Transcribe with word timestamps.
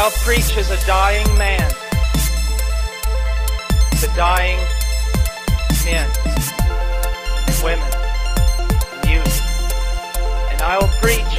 I'll 0.00 0.12
preach 0.22 0.56
as 0.56 0.70
a 0.70 0.86
dying 0.86 1.26
man 1.36 1.68
to 3.98 4.06
dying 4.14 4.60
men, 5.84 6.08
women, 7.64 7.90
and 8.94 9.10
youth. 9.10 9.42
And 10.52 10.62
I 10.62 10.78
will 10.80 10.94
preach 11.02 11.34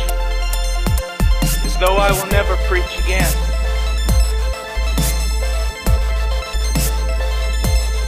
as 1.63 1.77
though 1.79 1.95
I 1.95 2.11
will 2.11 2.29
never 2.33 2.57
preach 2.67 2.83
again. 2.99 3.31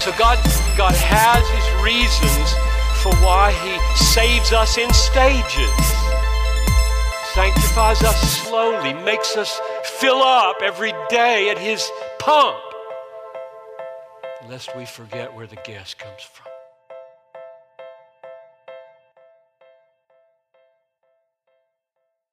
So 0.02 0.12
God, 0.20 0.38
God 0.76 0.94
has 0.96 1.48
His 1.48 1.68
reasons 1.82 2.52
for 3.02 3.16
why 3.24 3.54
He 3.64 3.96
saves 3.96 4.52
us 4.52 4.78
in 4.78 4.92
stages, 4.92 5.82
sanctifies 7.34 8.04
us 8.04 8.20
slowly, 8.44 8.94
makes 9.06 9.38
us 9.38 9.58
fill 10.02 10.24
up 10.24 10.64
every 10.64 10.92
day 11.10 11.52
at 11.52 11.60
His 11.60 11.88
pump, 12.18 12.58
lest 14.50 14.76
we 14.76 14.84
forget 14.84 15.32
where 15.36 15.46
the 15.46 15.58
gas 15.58 15.94
comes 15.94 16.24
from. 16.24 16.48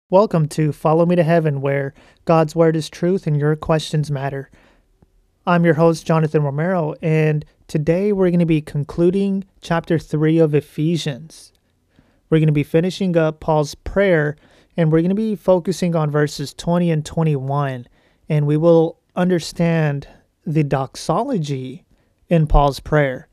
Welcome 0.09 0.49
to 0.49 0.73
Follow 0.73 1.05
Me 1.05 1.15
to 1.17 1.23
Heaven, 1.23 1.61
where 1.61 1.93
God's 2.25 2.57
Word 2.57 2.75
is 2.75 2.89
truth 2.89 3.27
and 3.27 3.39
your 3.39 3.55
questions 3.55 4.11
matter. 4.11 4.51
I'm 5.47 5.67
your 5.67 5.75
host, 5.75 6.07
Jonathan 6.07 6.43
Romero, 6.43 6.95
and 7.03 7.45
today 7.67 8.15
we're 8.15 8.31
going 8.31 8.39
to 8.41 8.47
be 8.47 8.63
concluding 8.63 9.45
chapter 9.61 9.99
3 9.99 10.39
of 10.39 10.55
Ephesians. 10.55 11.53
We're 12.31 12.39
going 12.39 12.47
to 12.47 12.53
be 12.53 12.63
finishing 12.63 13.15
up 13.15 13.41
Paul's 13.41 13.75
prayer, 13.75 14.37
and 14.79 14.93
we're 14.93 15.01
going 15.01 15.09
to 15.09 15.15
be 15.17 15.35
focusing 15.35 15.97
on 15.97 16.09
verses 16.09 16.55
20 16.55 16.93
and 16.93 17.05
21, 17.05 17.89
and 18.29 18.47
we 18.47 18.57
will 18.57 18.97
understand 19.17 20.07
the 20.47 20.63
doxology 20.63 21.85
in 22.29 22.47
Paul's 22.47 22.79
prayer. 22.79 23.27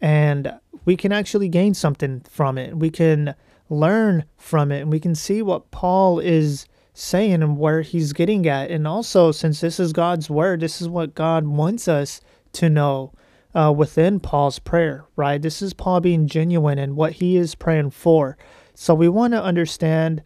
And 0.00 0.52
we 0.84 0.96
can 0.96 1.12
actually 1.12 1.48
gain 1.48 1.74
something 1.74 2.22
from 2.28 2.58
it. 2.58 2.76
We 2.76 2.90
can 2.90 3.36
learn 3.70 4.24
from 4.38 4.72
it 4.72 4.80
and 4.80 4.90
we 4.90 4.98
can 4.98 5.14
see 5.14 5.40
what 5.40 5.70
Paul 5.70 6.18
is 6.18 6.66
saying 6.94 7.44
and 7.44 7.58
where 7.58 7.82
he's 7.82 8.12
getting 8.12 8.48
at. 8.48 8.72
And 8.72 8.84
also, 8.84 9.30
since 9.30 9.60
this 9.60 9.78
is 9.78 9.92
God's 9.92 10.28
word, 10.28 10.58
this 10.58 10.82
is 10.82 10.88
what 10.88 11.14
God 11.14 11.46
wants 11.46 11.86
us 11.86 12.20
to 12.54 12.68
know 12.68 13.12
uh, 13.54 13.72
within 13.76 14.18
Paul's 14.18 14.58
prayer, 14.58 15.04
right? 15.14 15.40
This 15.40 15.62
is 15.62 15.74
Paul 15.74 16.00
being 16.00 16.26
genuine 16.26 16.78
and 16.78 16.96
what 16.96 17.12
he 17.12 17.36
is 17.36 17.54
praying 17.54 17.90
for. 17.90 18.36
So 18.74 18.96
we 18.96 19.08
want 19.08 19.32
to 19.34 19.42
understand 19.42 20.22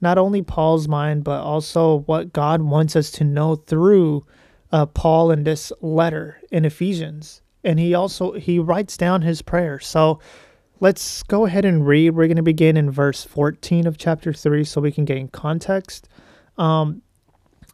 not 0.00 0.18
only 0.18 0.42
Paul's 0.42 0.88
mind, 0.88 1.24
but 1.24 1.42
also 1.42 2.00
what 2.06 2.32
God 2.32 2.62
wants 2.62 2.96
us 2.96 3.10
to 3.12 3.24
know 3.24 3.56
through 3.56 4.24
uh, 4.72 4.86
Paul 4.86 5.30
in 5.30 5.44
this 5.44 5.72
letter 5.80 6.40
in 6.50 6.64
Ephesians. 6.64 7.42
And 7.64 7.78
he 7.78 7.94
also 7.94 8.32
he 8.32 8.58
writes 8.58 8.96
down 8.96 9.22
his 9.22 9.42
prayer. 9.42 9.78
So 9.78 10.20
let's 10.80 11.22
go 11.24 11.44
ahead 11.44 11.64
and 11.64 11.86
read. 11.86 12.10
We're 12.10 12.26
going 12.26 12.36
to 12.36 12.42
begin 12.42 12.76
in 12.76 12.90
verse 12.90 13.24
14 13.24 13.86
of 13.86 13.98
chapter 13.98 14.32
3 14.32 14.64
so 14.64 14.80
we 14.80 14.92
can 14.92 15.04
gain 15.04 15.28
context. 15.28 16.08
Um, 16.56 17.02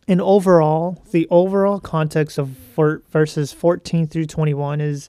and 0.08 0.20
overall, 0.20 1.02
the 1.10 1.26
overall 1.30 1.80
context 1.80 2.38
of 2.38 2.48
verses 2.48 3.52
14 3.52 4.06
through 4.06 4.26
21 4.26 4.80
is 4.80 5.08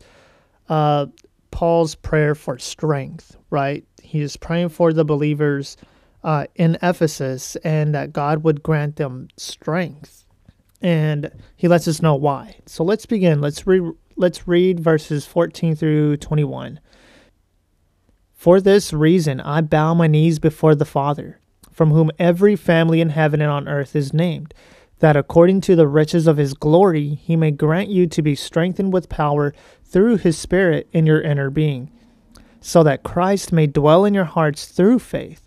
uh, 0.69 1.07
Paul's 1.51 1.95
prayer 1.95 2.33
for 2.35 2.57
strength, 2.57 3.37
right? 3.49 3.85
He 4.01 4.21
is 4.21 4.37
praying 4.37 4.69
for 4.69 4.93
the 4.93 5.05
believers 5.05 5.77
uh, 6.27 6.45
in 6.55 6.77
Ephesus 6.83 7.55
and 7.63 7.95
that 7.95 8.11
God 8.11 8.43
would 8.43 8.61
grant 8.61 8.97
them 8.97 9.29
strength. 9.37 10.25
And 10.81 11.31
he 11.55 11.69
lets 11.69 11.87
us 11.87 12.01
know 12.01 12.15
why. 12.15 12.57
So 12.65 12.83
let's 12.83 13.05
begin. 13.05 13.39
Let's 13.39 13.65
read 13.65 13.83
let's 14.17 14.45
read 14.45 14.81
verses 14.81 15.25
14 15.25 15.77
through 15.77 16.17
21. 16.17 16.81
For 18.33 18.59
this 18.59 18.91
reason 18.91 19.39
I 19.39 19.61
bow 19.61 19.93
my 19.93 20.07
knees 20.07 20.37
before 20.37 20.75
the 20.75 20.83
Father, 20.83 21.39
from 21.71 21.91
whom 21.91 22.11
every 22.19 22.57
family 22.57 22.99
in 22.99 23.11
heaven 23.11 23.41
and 23.41 23.49
on 23.49 23.69
earth 23.69 23.95
is 23.95 24.13
named, 24.13 24.53
that 24.99 25.15
according 25.15 25.61
to 25.61 25.77
the 25.77 25.87
riches 25.87 26.27
of 26.27 26.35
his 26.35 26.53
glory 26.53 27.15
he 27.15 27.37
may 27.37 27.51
grant 27.51 27.87
you 27.87 28.05
to 28.05 28.21
be 28.21 28.35
strengthened 28.35 28.91
with 28.91 29.07
power 29.07 29.53
through 29.85 30.17
his 30.17 30.37
Spirit 30.37 30.89
in 30.91 31.05
your 31.05 31.21
inner 31.21 31.49
being, 31.49 31.89
so 32.59 32.83
that 32.83 33.03
Christ 33.03 33.53
may 33.53 33.65
dwell 33.65 34.03
in 34.03 34.13
your 34.13 34.25
hearts 34.25 34.65
through 34.65 34.99
faith, 34.99 35.46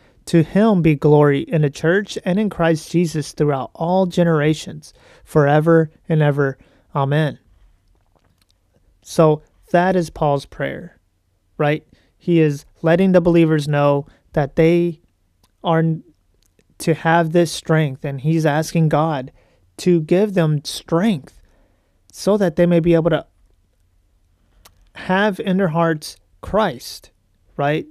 to 0.25 0.43
him 0.43 0.81
be 0.81 0.95
glory 0.95 1.41
in 1.41 1.61
the 1.63 1.69
church 1.69 2.17
and 2.23 2.39
in 2.39 2.49
Christ 2.49 2.91
Jesus 2.91 3.31
throughout 3.31 3.71
all 3.73 4.05
generations, 4.05 4.93
forever 5.23 5.91
and 6.07 6.21
ever. 6.21 6.57
Amen. 6.95 7.39
So 9.01 9.41
that 9.71 9.95
is 9.95 10.09
Paul's 10.09 10.45
prayer, 10.45 10.99
right? 11.57 11.85
He 12.17 12.39
is 12.39 12.65
letting 12.81 13.13
the 13.13 13.21
believers 13.21 13.67
know 13.67 14.05
that 14.33 14.55
they 14.55 15.01
are 15.63 15.83
to 16.79 16.93
have 16.93 17.31
this 17.31 17.51
strength, 17.51 18.03
and 18.03 18.21
he's 18.21 18.45
asking 18.45 18.89
God 18.89 19.31
to 19.77 20.01
give 20.01 20.33
them 20.33 20.63
strength 20.63 21.41
so 22.11 22.37
that 22.37 22.55
they 22.55 22.65
may 22.65 22.79
be 22.79 22.93
able 22.93 23.09
to 23.11 23.25
have 24.95 25.39
in 25.39 25.57
their 25.57 25.69
hearts 25.69 26.17
Christ, 26.41 27.11
right? 27.55 27.87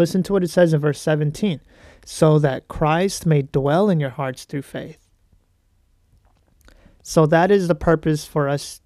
Listen 0.00 0.22
to 0.22 0.32
what 0.32 0.42
it 0.42 0.48
says 0.48 0.72
in 0.72 0.80
verse 0.80 0.98
17 0.98 1.60
so 2.06 2.38
that 2.38 2.68
Christ 2.68 3.26
may 3.26 3.42
dwell 3.42 3.90
in 3.90 4.00
your 4.00 4.08
hearts 4.08 4.46
through 4.46 4.62
faith. 4.62 5.10
So 7.02 7.26
that 7.26 7.50
is 7.50 7.68
the 7.68 7.74
purpose 7.74 8.24
for 8.24 8.48
us 8.48 8.80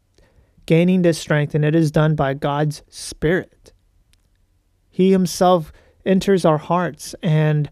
gaining 0.66 1.02
this 1.02 1.16
strength, 1.16 1.54
and 1.54 1.64
it 1.64 1.76
is 1.76 1.92
done 1.92 2.16
by 2.16 2.34
God's 2.34 2.82
Spirit. 2.88 3.72
He 4.90 5.12
Himself 5.12 5.72
enters 6.04 6.44
our 6.44 6.58
hearts 6.58 7.14
and 7.22 7.70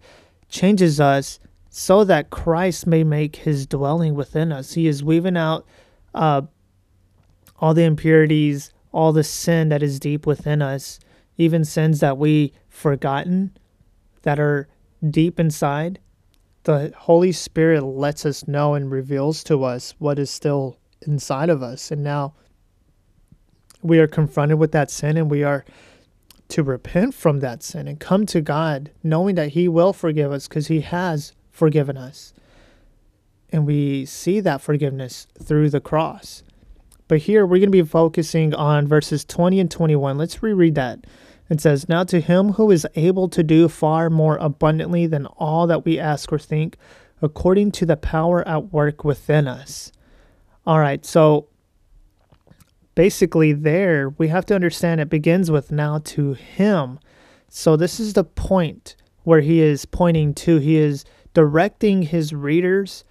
changes 0.48 1.00
us 1.00 1.40
so 1.68 2.04
that 2.04 2.30
Christ 2.30 2.86
may 2.86 3.02
make 3.02 3.34
His 3.34 3.66
dwelling 3.66 4.14
within 4.14 4.52
us. 4.52 4.74
He 4.74 4.86
is 4.86 5.02
weaving 5.02 5.36
out 5.36 5.66
uh, 6.14 6.42
all 7.58 7.74
the 7.74 7.82
impurities, 7.82 8.72
all 8.92 9.12
the 9.12 9.24
sin 9.24 9.68
that 9.70 9.82
is 9.82 9.98
deep 9.98 10.28
within 10.28 10.62
us, 10.62 11.00
even 11.36 11.64
sins 11.64 12.00
that 12.00 12.18
we 12.18 12.52
forgotten 12.68 13.56
that 14.22 14.38
are 14.38 14.68
deep 15.08 15.40
inside. 15.40 15.98
The 16.64 16.92
Holy 16.96 17.32
Spirit 17.32 17.82
lets 17.82 18.24
us 18.24 18.46
know 18.46 18.74
and 18.74 18.90
reveals 18.90 19.42
to 19.44 19.64
us 19.64 19.94
what 19.98 20.18
is 20.18 20.30
still 20.30 20.78
inside 21.06 21.50
of 21.50 21.62
us. 21.62 21.90
And 21.90 22.04
now 22.04 22.34
we 23.82 23.98
are 23.98 24.06
confronted 24.06 24.58
with 24.58 24.72
that 24.72 24.90
sin 24.90 25.16
and 25.16 25.30
we 25.30 25.42
are 25.42 25.64
to 26.48 26.62
repent 26.62 27.14
from 27.14 27.40
that 27.40 27.62
sin 27.62 27.88
and 27.88 27.98
come 27.98 28.26
to 28.26 28.40
God, 28.40 28.90
knowing 29.02 29.34
that 29.36 29.50
He 29.50 29.68
will 29.68 29.92
forgive 29.92 30.30
us 30.30 30.46
because 30.46 30.68
He 30.68 30.82
has 30.82 31.32
forgiven 31.50 31.96
us. 31.96 32.34
And 33.50 33.66
we 33.66 34.04
see 34.06 34.40
that 34.40 34.60
forgiveness 34.60 35.26
through 35.42 35.70
the 35.70 35.80
cross. 35.80 36.42
But 37.08 37.18
here 37.18 37.44
we're 37.44 37.58
going 37.58 37.62
to 37.62 37.70
be 37.70 37.82
focusing 37.82 38.54
on 38.54 38.86
verses 38.86 39.24
20 39.24 39.60
and 39.60 39.70
21. 39.70 40.16
Let's 40.16 40.42
reread 40.42 40.74
that. 40.76 41.06
It 41.48 41.60
says, 41.60 41.88
Now 41.88 42.04
to 42.04 42.20
him 42.20 42.52
who 42.52 42.70
is 42.70 42.86
able 42.94 43.28
to 43.28 43.42
do 43.42 43.68
far 43.68 44.08
more 44.08 44.36
abundantly 44.36 45.06
than 45.06 45.26
all 45.26 45.66
that 45.66 45.84
we 45.84 45.98
ask 45.98 46.32
or 46.32 46.38
think, 46.38 46.76
according 47.20 47.72
to 47.72 47.86
the 47.86 47.96
power 47.96 48.46
at 48.48 48.72
work 48.72 49.04
within 49.04 49.46
us. 49.46 49.92
All 50.66 50.78
right, 50.78 51.04
so 51.04 51.48
basically 52.94 53.52
there 53.52 54.10
we 54.10 54.28
have 54.28 54.46
to 54.46 54.54
understand 54.54 55.00
it 55.00 55.08
begins 55.08 55.50
with 55.50 55.72
now 55.72 55.98
to 55.98 56.34
him. 56.34 56.98
So 57.48 57.76
this 57.76 58.00
is 58.00 58.14
the 58.14 58.24
point 58.24 58.96
where 59.24 59.40
he 59.40 59.60
is 59.60 59.84
pointing 59.84 60.34
to. 60.34 60.58
He 60.58 60.76
is 60.76 61.04
directing 61.34 62.02
his 62.02 62.32
readers 62.32 63.04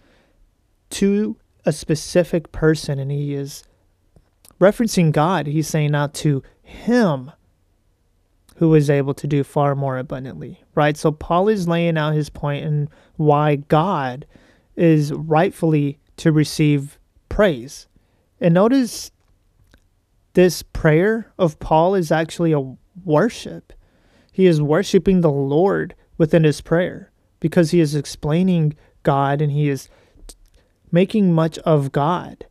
to 0.92 1.38
a 1.66 1.72
specific 1.72 2.52
person 2.52 3.00
and 3.00 3.12
he 3.12 3.34
is 3.34 3.64
referencing 4.60 5.12
god. 5.12 5.48
He's 5.48 5.68
saying 5.68 5.92
now 5.92 6.08
to 6.08 6.44
him 6.62 7.32
who 8.62 8.74
is 8.76 8.90
able 8.90 9.14
to 9.14 9.28
do 9.28 9.44
far 9.44 9.76
more 9.76 9.98
abundantly 9.98 10.62
right 10.76 10.96
so 10.96 11.12
paul 11.12 11.50
is 11.50 11.68
laying 11.68 11.98
out 11.98 12.14
his 12.14 12.30
point 12.30 12.64
and 12.64 12.90
why 13.18 13.56
god 13.56 14.26
is 14.76 15.12
rightfully 15.14 16.00
to 16.16 16.32
receive 16.32 16.98
praise 17.28 17.88
and 18.40 18.54
notice 18.54 19.12
this 20.34 20.64
prayer 20.64 21.32
of 21.38 21.60
Paul 21.60 21.96
is 21.96 22.12
actually 22.12 22.54
a 22.54 22.76
worship. 23.04 23.74
He 24.32 24.46
is 24.46 24.62
worshiping 24.62 25.22
the 25.22 25.32
Lord 25.32 25.96
within 26.18 26.44
his 26.44 26.62
prayer 26.62 27.12
because 27.40 27.72
he 27.72 27.80
is 27.80 27.96
explaining 27.96 28.76
God 29.04 29.42
and 29.42 29.52
he 29.52 29.70
is 29.70 29.90
making 30.92 31.34
much 31.34 31.58
of 31.60 31.92
God 31.92 32.46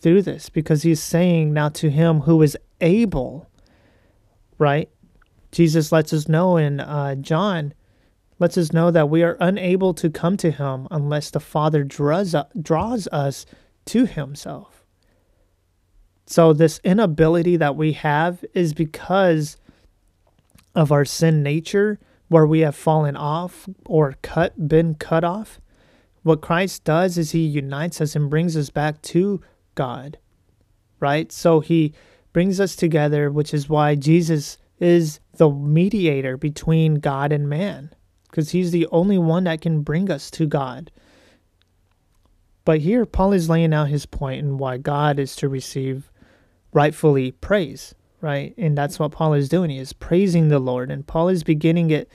through 0.00 0.22
this 0.22 0.48
because 0.50 0.82
he's 0.82 1.02
saying 1.02 1.52
now 1.52 1.70
to 1.70 1.90
him 1.90 2.20
who 2.20 2.42
is 2.42 2.56
able, 2.80 3.48
right? 4.58 4.90
Jesus 5.56 5.90
lets 5.90 6.12
us 6.12 6.28
know 6.28 6.58
in 6.58 6.80
uh, 6.80 7.14
John, 7.14 7.72
lets 8.38 8.58
us 8.58 8.74
know 8.74 8.90
that 8.90 9.08
we 9.08 9.22
are 9.22 9.38
unable 9.40 9.94
to 9.94 10.10
come 10.10 10.36
to 10.36 10.50
him 10.50 10.86
unless 10.90 11.30
the 11.30 11.40
Father 11.40 11.82
draws, 11.82 12.34
draws 12.60 13.08
us 13.08 13.46
to 13.86 14.04
himself. 14.04 14.84
So, 16.26 16.52
this 16.52 16.78
inability 16.84 17.56
that 17.56 17.74
we 17.74 17.92
have 17.92 18.44
is 18.52 18.74
because 18.74 19.56
of 20.74 20.92
our 20.92 21.06
sin 21.06 21.42
nature, 21.42 21.98
where 22.28 22.46
we 22.46 22.60
have 22.60 22.76
fallen 22.76 23.16
off 23.16 23.66
or 23.86 24.14
cut, 24.20 24.68
been 24.68 24.94
cut 24.94 25.24
off. 25.24 25.58
What 26.22 26.42
Christ 26.42 26.84
does 26.84 27.16
is 27.16 27.30
he 27.30 27.46
unites 27.46 28.02
us 28.02 28.14
and 28.14 28.28
brings 28.28 28.58
us 28.58 28.68
back 28.68 29.00
to 29.02 29.40
God, 29.74 30.18
right? 31.00 31.32
So, 31.32 31.60
he 31.60 31.94
brings 32.34 32.60
us 32.60 32.76
together, 32.76 33.30
which 33.30 33.54
is 33.54 33.70
why 33.70 33.94
Jesus 33.94 34.58
is 34.78 35.20
the 35.36 35.50
mediator 35.50 36.36
between 36.36 36.96
God 36.96 37.32
and 37.32 37.48
man, 37.48 37.94
because 38.30 38.50
he's 38.50 38.70
the 38.70 38.86
only 38.88 39.18
one 39.18 39.44
that 39.44 39.60
can 39.60 39.82
bring 39.82 40.10
us 40.10 40.30
to 40.32 40.46
God. 40.46 40.90
But 42.64 42.80
here, 42.80 43.06
Paul 43.06 43.32
is 43.32 43.48
laying 43.48 43.72
out 43.72 43.88
his 43.88 44.06
point 44.06 44.42
and 44.42 44.58
why 44.58 44.76
God 44.76 45.18
is 45.18 45.36
to 45.36 45.48
receive 45.48 46.10
rightfully 46.72 47.30
praise, 47.30 47.94
right? 48.20 48.54
And 48.58 48.76
that's 48.76 48.98
what 48.98 49.12
Paul 49.12 49.34
is 49.34 49.48
doing. 49.48 49.70
He 49.70 49.78
is 49.78 49.92
praising 49.92 50.48
the 50.48 50.58
Lord, 50.58 50.90
and 50.90 51.06
Paul 51.06 51.28
is 51.28 51.44
beginning 51.44 51.90
it, 51.90 52.10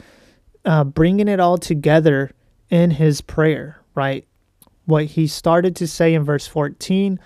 uh, 0.65 0.83
bringing 0.83 1.27
it 1.27 1.39
all 1.39 1.57
together 1.57 2.31
in 2.69 2.91
his 2.91 3.21
prayer, 3.21 3.81
right? 3.95 4.27
What 4.85 5.05
he 5.05 5.25
started 5.25 5.75
to 5.77 5.87
say 5.87 6.13
in 6.13 6.23
verse 6.23 6.47
14, 6.47 7.17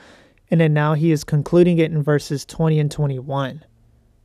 and 0.51 0.61
then 0.61 0.73
now 0.73 0.93
he 0.93 1.11
is 1.11 1.23
concluding 1.23 1.79
it 1.79 1.91
in 1.91 2.03
verses 2.03 2.45
20 2.45 2.79
and 2.79 2.91
21, 2.91 3.65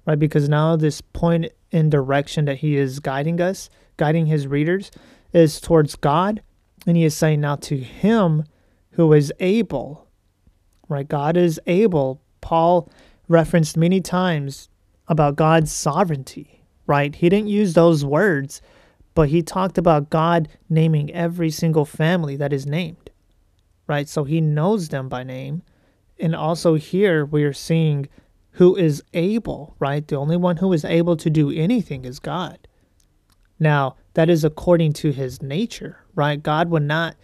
right? 0.07 0.19
Because 0.19 0.49
now 0.49 0.77
this 0.77 1.01
point 1.01 1.47
in 1.71 1.91
direction 1.91 2.45
that 2.47 2.59
he 2.59 2.77
is 2.77 3.01
guiding 3.01 3.41
us, 3.41 3.71
guiding 3.97 4.27
his 4.27 4.47
readers, 4.47 4.91
is 5.33 5.61
towards 5.61 5.97
God, 5.97 6.43
and 6.87 6.97
he 6.97 7.05
is 7.05 7.17
saying 7.17 7.41
now 7.41 7.57
to 7.57 7.77
him 7.77 8.45
who 8.93 9.13
is 9.13 9.33
able, 9.41 10.09
right? 10.89 11.09
God 11.09 11.37
is 11.37 11.61
able. 11.67 12.21
Paul 12.41 12.91
referenced 13.29 13.77
many 13.77 14.01
times 14.01 14.69
about 15.07 15.37
God's 15.37 15.71
sovereignty, 15.73 16.65
right? 16.87 17.15
He 17.15 17.29
didn't 17.29 17.49
use 17.49 17.75
those 17.75 18.05
words, 18.05 18.61
but 19.15 19.29
he 19.29 19.43
talked 19.43 19.79
about 19.79 20.11
God 20.11 20.49
naming 20.69 21.13
every 21.13 21.51
single 21.51 21.85
family 21.85 22.37
that 22.37 22.53
is 22.53 22.67
named, 22.67 23.11
right? 23.87 24.09
So 24.09 24.25
he 24.25 24.41
knows 24.41 24.89
them 24.89 25.09
by 25.09 25.23
name. 25.23 25.63
And 26.19 26.35
also 26.35 26.75
here 26.75 27.25
we 27.25 27.45
are 27.45 27.53
seeing 27.53 28.09
who 28.61 28.77
is 28.77 29.03
able, 29.15 29.75
right? 29.79 30.07
The 30.07 30.17
only 30.17 30.37
one 30.37 30.59
who 30.59 30.71
is 30.75 30.85
able 30.85 31.17
to 31.17 31.31
do 31.31 31.51
anything 31.51 32.05
is 32.05 32.19
God. 32.19 32.69
Now, 33.59 33.97
that 34.13 34.29
is 34.29 34.45
according 34.45 34.93
to 35.01 35.13
his 35.13 35.41
nature, 35.41 36.05
right? 36.15 36.43
God 36.43 36.69
would 36.69 36.83
not 36.83 37.17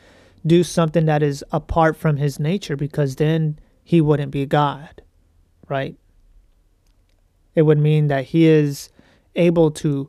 do 0.47 0.65
something 0.65 1.05
that 1.05 1.23
is 1.23 1.44
apart 1.53 1.94
from 1.94 2.17
his 2.17 2.41
nature 2.41 2.75
because 2.75 3.17
then 3.17 3.59
he 3.85 4.00
wouldn't 4.00 4.31
be 4.31 4.47
God, 4.47 5.03
right? 5.69 5.94
It 7.55 7.62
would 7.62 7.81
mean 7.81 8.06
that 8.06 8.25
he 8.25 8.47
is 8.47 8.88
able 9.35 9.71
to 9.73 10.09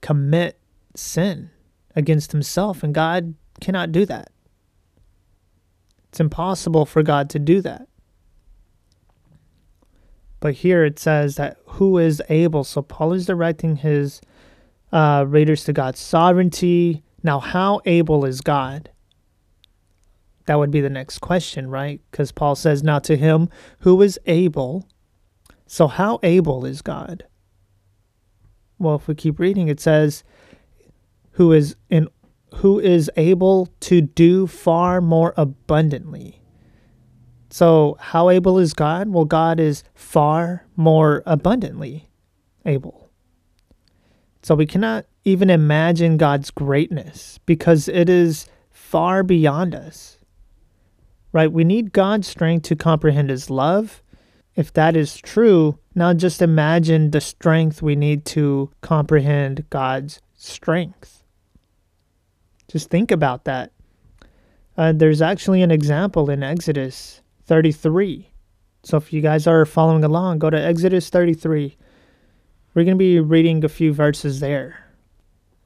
commit 0.00 0.58
sin 0.94 1.50
against 1.94 2.32
himself, 2.32 2.82
and 2.82 2.94
God 2.94 3.34
cannot 3.60 3.92
do 3.92 4.06
that. 4.06 4.30
It's 6.08 6.20
impossible 6.20 6.86
for 6.86 7.02
God 7.02 7.28
to 7.28 7.38
do 7.38 7.60
that. 7.60 7.88
But 10.40 10.54
here 10.54 10.84
it 10.84 10.98
says 10.98 11.36
that 11.36 11.56
who 11.66 11.98
is 11.98 12.22
able. 12.28 12.64
So 12.64 12.82
Paul 12.82 13.12
is 13.12 13.26
directing 13.26 13.76
his 13.76 14.20
uh, 14.92 15.24
readers 15.26 15.64
to 15.64 15.72
God's 15.72 15.98
sovereignty. 16.00 17.02
Now, 17.22 17.40
how 17.40 17.80
able 17.84 18.24
is 18.24 18.40
God? 18.40 18.90
That 20.46 20.58
would 20.58 20.70
be 20.70 20.80
the 20.80 20.90
next 20.90 21.18
question, 21.18 21.68
right? 21.70 22.00
Because 22.10 22.30
Paul 22.30 22.54
says, 22.54 22.82
Now 22.82 22.98
to 23.00 23.16
him 23.16 23.48
who 23.80 24.00
is 24.02 24.18
able. 24.26 24.88
So, 25.66 25.88
how 25.88 26.20
able 26.22 26.64
is 26.64 26.82
God? 26.82 27.24
Well, 28.78 28.94
if 28.94 29.08
we 29.08 29.14
keep 29.14 29.40
reading, 29.40 29.66
it 29.66 29.80
says, 29.80 30.22
Who 31.32 31.52
is 31.52 31.74
in 31.90 32.08
who 32.56 32.78
is 32.80 33.10
able 33.16 33.68
to 33.80 34.00
do 34.00 34.46
far 34.46 35.00
more 35.00 35.34
abundantly. 35.36 36.40
So, 37.56 37.96
how 37.98 38.28
able 38.28 38.58
is 38.58 38.74
God? 38.74 39.08
Well, 39.08 39.24
God 39.24 39.58
is 39.58 39.82
far 39.94 40.66
more 40.76 41.22
abundantly 41.24 42.10
able. 42.66 43.08
So, 44.42 44.54
we 44.54 44.66
cannot 44.66 45.06
even 45.24 45.48
imagine 45.48 46.18
God's 46.18 46.50
greatness 46.50 47.40
because 47.46 47.88
it 47.88 48.10
is 48.10 48.46
far 48.70 49.22
beyond 49.22 49.74
us 49.74 50.18
right? 51.32 51.50
We 51.50 51.64
need 51.64 51.92
God's 51.92 52.26
strength 52.26 52.62
to 52.64 52.76
comprehend 52.76 53.30
His 53.30 53.48
love. 53.50 54.02
If 54.54 54.72
that 54.74 54.96
is 54.96 55.16
true, 55.16 55.78
now 55.94 56.14
just 56.14 56.40
imagine 56.40 57.10
the 57.10 57.20
strength 57.20 57.80
we 57.80 57.96
need 57.96 58.24
to 58.26 58.70
comprehend 58.80 59.68
God's 59.68 60.20
strength. 60.34 61.24
Just 62.68 62.90
think 62.90 63.10
about 63.10 63.44
that. 63.44 63.72
Uh, 64.78 64.92
there's 64.92 65.20
actually 65.20 65.62
an 65.62 65.70
example 65.70 66.30
in 66.30 66.42
Exodus 66.42 67.20
33. 67.46 68.30
So 68.82 68.96
if 68.96 69.12
you 69.12 69.20
guys 69.20 69.46
are 69.46 69.64
following 69.64 70.04
along, 70.04 70.38
go 70.38 70.50
to 70.50 70.60
Exodus 70.60 71.08
33. 71.08 71.76
We're 72.74 72.84
going 72.84 72.96
to 72.96 72.98
be 72.98 73.18
reading 73.20 73.64
a 73.64 73.68
few 73.68 73.92
verses 73.92 74.40
there. 74.40 74.86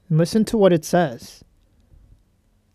And 0.09 0.19
listen 0.19 0.45
to 0.47 0.57
what 0.57 0.73
it 0.73 0.85
says. 0.85 1.45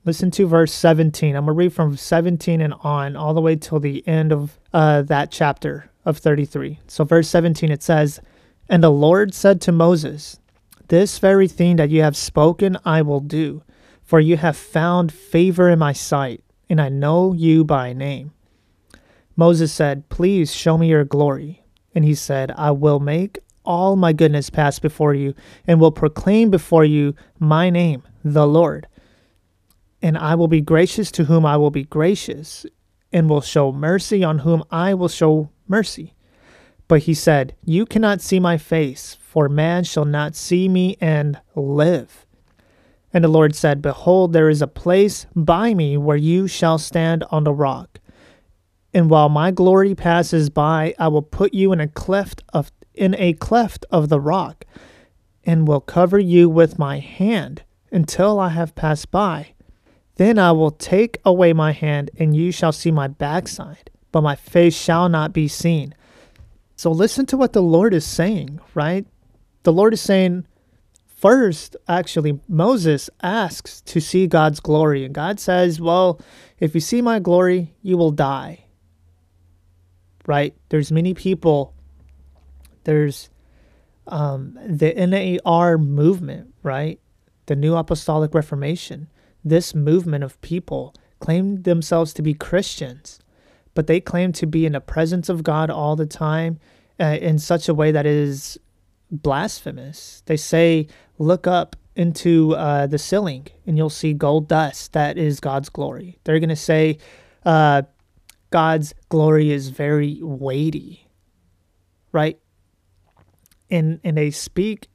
Listen 0.06 0.30
to 0.31 0.46
verse 0.46 0.72
17. 0.72 1.36
I'm 1.36 1.46
going 1.46 1.56
to 1.56 1.57
read 1.57 1.74
from 1.74 1.98
17 1.98 2.62
and 2.62 2.76
on 2.81 3.16
all 3.16 3.33
the 3.33 3.42
way 3.42 3.56
till 3.56 3.80
the 3.80 4.07
end 4.07 4.31
of 4.31 4.59
uh, 4.71 5.02
that 5.02 5.31
chapter 5.31 5.90
of 6.06 6.19
33. 6.19 6.80
So, 6.88 7.04
verse 7.04 7.28
17, 7.28 7.71
it 7.71 7.81
says, 7.81 8.21
And 8.69 8.83
the 8.83 8.92
Lord 8.92 9.33
said 9.33 9.59
to 9.62 9.71
Moses, 9.71 10.40
This 10.90 11.18
very 11.18 11.47
thing 11.47 11.78
that 11.78 11.90
you 11.90 12.04
have 12.04 12.16
spoken 12.16 12.78
I 12.85 13.02
will 13.02 13.19
do, 13.19 13.64
for 14.04 14.19
you 14.19 14.38
have 14.38 14.56
found 14.56 15.12
favor 15.12 15.71
in 15.71 15.80
my 15.80 15.94
sight, 15.94 16.44
and 16.69 16.80
I 16.80 16.90
know 16.90 17.33
you 17.33 17.66
by 17.66 17.92
name. 17.92 18.34
Moses 19.35 19.71
said, 19.71 20.09
Please 20.09 20.54
show 20.54 20.77
me 20.77 20.89
your 20.89 21.04
glory. 21.04 21.63
And 21.94 22.04
he 22.04 22.15
said, 22.15 22.51
I 22.57 22.71
will 22.71 22.99
make 22.99 23.39
all 23.63 23.95
my 23.95 24.13
goodness 24.13 24.49
pass 24.49 24.80
before 24.80 25.13
you, 25.13 25.33
and 25.65 25.80
will 25.80 25.92
proclaim 25.92 26.49
before 26.51 26.85
you 26.85 27.15
my 27.39 27.69
name, 27.69 28.04
the 28.23 28.45
Lord 28.45 28.87
and 30.06 30.19
I 30.19 30.35
will 30.35 30.47
be 30.47 30.61
gracious 30.61 31.09
to 31.13 31.23
whom 31.23 31.47
I 31.47 31.57
will 31.57 31.71
be 31.71 31.83
gracious, 31.83 32.63
and 33.11 33.27
will 33.27 33.42
show 33.42 33.71
mercy 33.71 34.23
on 34.23 34.39
whom 34.39 34.63
I 34.69 34.94
will 34.94 35.07
show 35.07 35.49
mercy. 35.68 36.13
But 36.87 37.01
he 37.01 37.15
said, 37.15 37.56
You 37.63 37.87
cannot 37.87 38.21
see 38.21 38.39
my 38.39 38.59
face, 38.59 39.18
for 39.19 39.49
man 39.49 39.83
shall 39.83 40.06
not 40.06 40.35
see 40.35 40.69
me 40.69 40.95
and 41.01 41.42
live. 41.56 42.27
And 43.11 43.23
the 43.23 43.30
Lord 43.30 43.56
said, 43.56 43.81
Behold, 43.81 44.31
there 44.31 44.47
is 44.47 44.61
a 44.61 44.68
place 44.68 45.25
by 45.35 45.73
me 45.73 45.97
where 45.97 46.18
you 46.18 46.47
shall 46.47 46.77
stand 46.77 47.23
on 47.31 47.44
the 47.44 47.54
rock. 47.54 47.99
And 48.95 49.09
while 49.09 49.28
my 49.28 49.52
glory 49.52 49.94
passes 49.94 50.49
by, 50.49 50.95
I 50.97 51.09
will 51.09 51.21
put 51.21 51.54
you 51.54 51.73
in 51.73 51.81
a 51.81 51.87
cleft 51.90 52.42
of 52.54 52.71
in 52.94 53.14
a 53.16 53.33
cleft 53.33 53.85
of 53.92 54.07
the 54.07 54.21
rock, 54.21 54.64
and 55.44 55.68
will 55.68 55.81
cover 55.81 56.18
you 56.18 56.49
with 56.49 56.80
my 56.80 56.99
hand 56.99 57.64
until 57.92 58.40
I 58.40 58.49
have 58.49 58.73
passed 58.73 59.11
by. 59.11 59.54
Then 60.16 60.40
I 60.40 60.54
will 60.54 60.71
take 60.71 61.18
away 61.25 61.52
my 61.52 61.73
hand, 61.73 62.09
and 62.18 62.37
you 62.37 62.54
shall 62.54 62.71
see 62.71 62.90
my 62.90 63.09
backside, 63.09 63.92
but 64.14 64.21
my 64.21 64.33
face 64.33 64.73
shall 64.73 65.09
not 65.09 65.33
be 65.33 65.49
seen. 65.49 65.94
So 66.78 66.90
listen 66.90 67.25
to 67.25 67.37
what 67.37 67.52
the 67.52 67.61
Lord 67.61 67.94
is 67.94 68.06
saying, 68.06 68.61
right? 68.73 69.06
The 69.64 69.73
Lord 69.73 69.94
is 69.94 69.99
saying, 69.99 70.47
first, 71.06 71.75
actually, 71.90 72.40
Moses 72.47 73.09
asks 73.21 73.81
to 73.81 73.99
see 73.99 74.25
God's 74.25 74.61
glory. 74.61 75.04
And 75.04 75.14
God 75.14 75.42
says, 75.42 75.81
Well, 75.81 76.21
if 76.59 76.73
you 76.73 76.80
see 76.80 77.02
my 77.02 77.19
glory, 77.19 77.73
you 77.81 77.97
will 77.97 78.11
die. 78.11 78.65
Right? 80.28 80.56
There's 80.70 80.92
many 80.92 81.14
people, 81.14 81.74
there's 82.84 83.30
um, 84.08 84.58
the 84.66 84.94
NAR 84.94 85.78
movement, 85.78 86.54
right? 86.64 87.00
The 87.46 87.56
New 87.56 87.76
Apostolic 87.76 88.34
Reformation 88.34 89.08
this 89.46 89.76
movement 89.76 90.24
of 90.24 90.42
people 90.42 90.96
claimed 91.20 91.64
themselves 91.64 92.12
to 92.14 92.24
be 92.24 92.34
Christians, 92.34 93.20
but 93.76 93.86
they 93.86 94.02
claim 94.02 94.32
to 94.34 94.48
be 94.48 94.66
in 94.66 94.74
the 94.74 94.82
presence 94.82 95.30
of 95.30 95.44
God 95.44 95.70
all 95.70 95.96
the 95.96 96.08
time 96.08 96.60
uh, 97.00 97.18
in 97.22 97.38
such 97.38 97.70
a 97.70 97.74
way 97.74 97.92
that 97.92 98.08
is 98.08 98.58
blasphemous. 99.12 100.24
They 100.26 100.36
say, 100.36 100.88
look 101.20 101.46
up 101.46 101.76
into 101.96 102.56
uh, 102.56 102.88
the 102.88 102.98
ceiling 102.98 103.48
and 103.68 103.78
you'll 103.78 103.90
see 103.92 104.14
gold 104.14 104.48
dust. 104.48 104.94
That 104.94 105.18
is 105.18 105.40
God's 105.40 105.70
glory. 105.70 106.18
They're 106.24 106.40
going 106.40 106.50
to 106.50 106.56
say, 106.56 106.98
uh, 107.46 107.84
God's 108.56 108.94
glory 109.09 109.52
is 109.52 109.68
very 109.68 110.18
weighty, 110.21 111.09
right? 112.14 112.40
And, 113.69 114.00
and 114.02 114.16
they 114.16 114.31
speak 114.31 114.88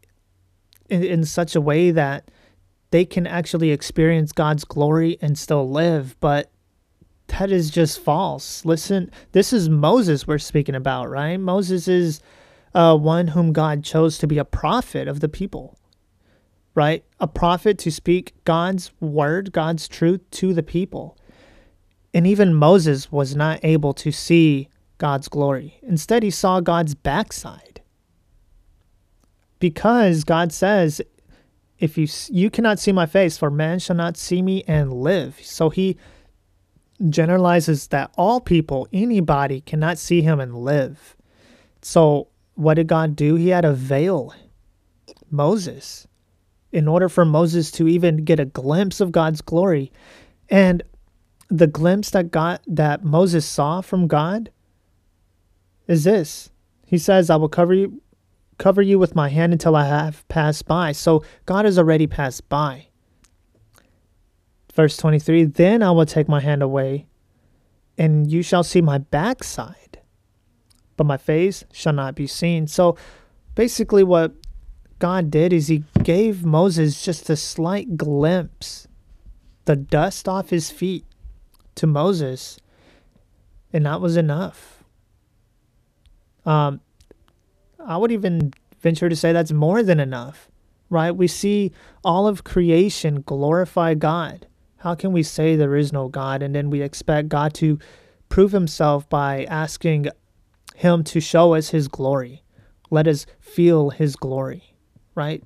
in, 0.88 1.05
in 1.05 1.25
such 1.26 1.55
a 1.55 1.61
way 1.61 1.90
that 1.90 2.31
they 2.90 3.05
can 3.05 3.26
actually 3.26 3.71
experience 3.71 4.33
God's 4.33 4.64
glory 4.64 5.19
and 5.21 5.37
still 5.37 5.71
live, 5.71 6.17
but 6.21 6.50
that 7.26 7.52
is 7.52 7.69
just 7.69 8.00
false. 8.00 8.64
Listen, 8.64 9.11
this 9.33 9.52
is 9.52 9.69
Moses 9.69 10.26
we're 10.26 10.38
speaking 10.38 10.75
about, 10.75 11.11
right? 11.11 11.37
Moses 11.37 11.87
is 11.87 12.23
uh, 12.73 12.97
one 12.97 13.26
whom 13.26 13.52
God 13.52 13.85
chose 13.85 14.17
to 14.17 14.26
be 14.26 14.38
a 14.38 14.45
prophet 14.47 15.07
of 15.07 15.21
the 15.21 15.29
people, 15.29 15.79
right? 16.75 17.05
A 17.19 17.29
prophet 17.29 17.76
to 17.81 17.90
speak 17.90 18.33
God's 18.47 18.90
word, 19.00 19.52
God's 19.52 19.87
truth 19.87 20.23
to 20.31 20.55
the 20.55 20.62
people. 20.62 21.19
And 22.12 22.26
even 22.26 22.55
Moses 22.55 23.12
was 23.12 23.37
not 23.37 23.61
able 23.62 23.95
to 23.95 24.11
see 24.11 24.69
God's 24.99 25.29
glory. 25.29 25.79
Instead, 25.83 26.23
he 26.23 26.31
saw 26.31 26.61
God's 26.61 26.95
backside. 26.95 27.81
Because 29.59 30.25
God 30.25 30.52
says, 30.52 31.00
if 31.79 31.97
you 31.97 32.07
you 32.29 32.50
cannot 32.50 32.79
see 32.79 32.93
my 32.93 33.07
face, 33.07 33.38
for 33.38 33.50
man 33.50 33.79
shall 33.79 33.97
not 33.97 34.17
see 34.17 34.43
me 34.43 34.62
and 34.67 34.93
live. 34.93 35.38
So 35.43 35.71
he 35.71 35.97
generalizes 37.09 37.88
that 37.88 38.12
all 38.17 38.40
people, 38.40 38.87
anybody, 38.93 39.62
cannot 39.62 39.99
see 39.99 40.21
him 40.21 40.40
and 40.40 40.55
live. 40.55 41.17
So 41.81 42.29
what 42.55 42.75
did 42.75 42.87
God 42.87 43.17
do? 43.17 43.37
He 43.37 43.49
had 43.49 43.64
a 43.64 43.73
veil 43.73 44.35
Moses 45.31 46.07
in 46.73 46.87
order 46.87 47.09
for 47.09 47.25
Moses 47.25 47.71
to 47.73 47.88
even 47.88 48.25
get 48.25 48.38
a 48.38 48.45
glimpse 48.45 49.00
of 49.00 49.12
God's 49.12 49.40
glory. 49.40 49.90
And 50.50 50.83
the 51.50 51.66
glimpse 51.66 52.11
that 52.11 52.30
God 52.30 52.61
that 52.66 53.04
Moses 53.04 53.45
saw 53.45 53.80
from 53.80 54.07
God 54.07 54.50
is 55.87 56.04
this. 56.04 56.50
He 56.87 56.97
says, 56.97 57.28
I 57.28 57.37
will 57.37 57.49
cover 57.49 57.75
you 57.75 58.00
cover 58.59 58.83
you 58.83 58.99
with 58.99 59.16
my 59.16 59.30
hand 59.30 59.52
until 59.52 59.75
I 59.75 59.87
have 59.87 60.26
passed 60.28 60.66
by. 60.66 60.92
So 60.92 61.25
God 61.47 61.64
has 61.64 61.78
already 61.78 62.07
passed 62.07 62.49
by. 62.49 62.88
Verse 64.75 64.97
23 64.97 65.45
Then 65.47 65.83
I 65.83 65.90
will 65.90 66.07
take 66.07 66.28
my 66.28 66.40
hand 66.40 66.62
away, 66.62 67.07
and 67.99 68.30
you 68.30 68.42
shall 68.42 68.62
see 68.62 68.80
my 68.80 68.99
backside, 68.99 70.00
but 70.97 71.04
my 71.04 71.16
face 71.16 71.64
shall 71.73 71.95
not 71.95 72.14
be 72.14 72.26
seen. 72.26 72.69
So 72.69 72.97
basically, 73.54 74.04
what 74.04 74.35
God 75.00 75.30
did 75.30 75.52
is 75.52 75.66
he 75.66 75.85
gave 76.04 76.45
Moses 76.45 77.02
just 77.02 77.28
a 77.30 77.37
slight 77.37 77.97
glimpse, 77.97 78.87
the 79.64 79.75
dust 79.75 80.28
off 80.28 80.50
his 80.50 80.71
feet 80.71 81.04
to 81.77 81.87
Moses, 81.87 82.59
and 83.73 83.87
that 83.87 84.00
was 84.00 84.17
enough. 84.17 84.85
Um, 86.45 86.81
I 87.79 87.97
would 87.97 88.12
even 88.12 88.53
venture 88.81 89.09
to 89.09 89.17
say 89.17 89.33
that's 89.33 89.53
more 89.53 89.83
than 89.83 90.00
enough, 90.00 90.50
right? 90.89 91.11
We 91.11 91.27
see 91.29 91.73
all 92.05 92.27
of 92.27 92.45
creation 92.45 93.23
glorify 93.23 93.95
God. 93.95 94.47
How 94.79 94.95
can 94.95 95.12
we 95.12 95.23
say 95.23 95.57
there 95.57 95.77
is 95.77 95.93
no 95.93 96.09
God 96.09 96.43
and 96.43 96.55
then 96.55 96.71
we 96.71 96.81
expect 96.81 97.29
God 97.29 97.53
to 97.55 97.79
prove 98.29 98.53
himself 98.53 99.09
by 99.09 99.45
asking 99.45 100.09
him 100.75 101.05
to 101.05 101.21
show 101.21 101.55
us 101.55 101.71
his 101.71 101.89
glory? 101.89 102.43
Let 102.91 103.07
us 103.07 103.27
feel 103.39 103.91
his 103.91 104.17
glory, 104.17 104.75
right? 105.15 105.45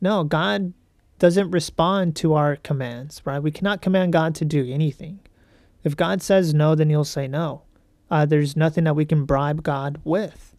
No, 0.00 0.24
God 0.24 0.74
doesn't 1.18 1.50
respond 1.50 2.14
to 2.16 2.34
our 2.34 2.56
commands, 2.56 3.22
right? 3.24 3.42
We 3.42 3.50
cannot 3.50 3.80
command 3.80 4.12
God 4.12 4.34
to 4.36 4.44
do 4.44 4.70
anything. 4.70 5.20
If 5.86 5.96
God 5.96 6.20
says 6.20 6.52
no, 6.52 6.74
then 6.74 6.90
he'll 6.90 7.04
say 7.04 7.28
no. 7.28 7.62
Uh, 8.10 8.26
there's 8.26 8.56
nothing 8.56 8.82
that 8.84 8.96
we 8.96 9.04
can 9.04 9.24
bribe 9.24 9.62
God 9.62 10.00
with. 10.02 10.56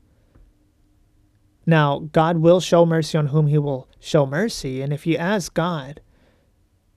Now, 1.66 2.08
God 2.14 2.38
will 2.38 2.62
show 2.62 2.86
mercy 2.86 3.18
on 3.18 3.28
whom 3.28 3.48
he 3.48 3.58
will 3.58 3.90
show 4.00 4.26
mercy. 4.26 4.82
And 4.82 4.94
if 4.94 5.06
you 5.06 5.18
ask 5.18 5.54
God, 5.54 6.00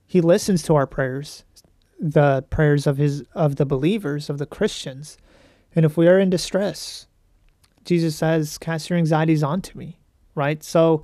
he 0.07 0.21
listens 0.21 0.63
to 0.63 0.75
our 0.75 0.87
prayers, 0.87 1.43
the 1.99 2.43
prayers 2.49 2.87
of 2.87 2.95
his 2.95 3.23
of 3.35 3.57
the 3.57 3.65
believers, 3.65 4.29
of 4.29 4.37
the 4.37 4.45
Christians. 4.45 5.17
And 5.75 5.83
if 5.83 5.97
we 5.97 6.07
are 6.07 6.17
in 6.17 6.29
distress, 6.29 7.07
Jesus 7.83 8.15
says, 8.15 8.57
Cast 8.57 8.89
your 8.89 8.97
anxieties 8.97 9.43
onto 9.43 9.77
me. 9.77 9.99
Right? 10.35 10.63
So 10.63 11.03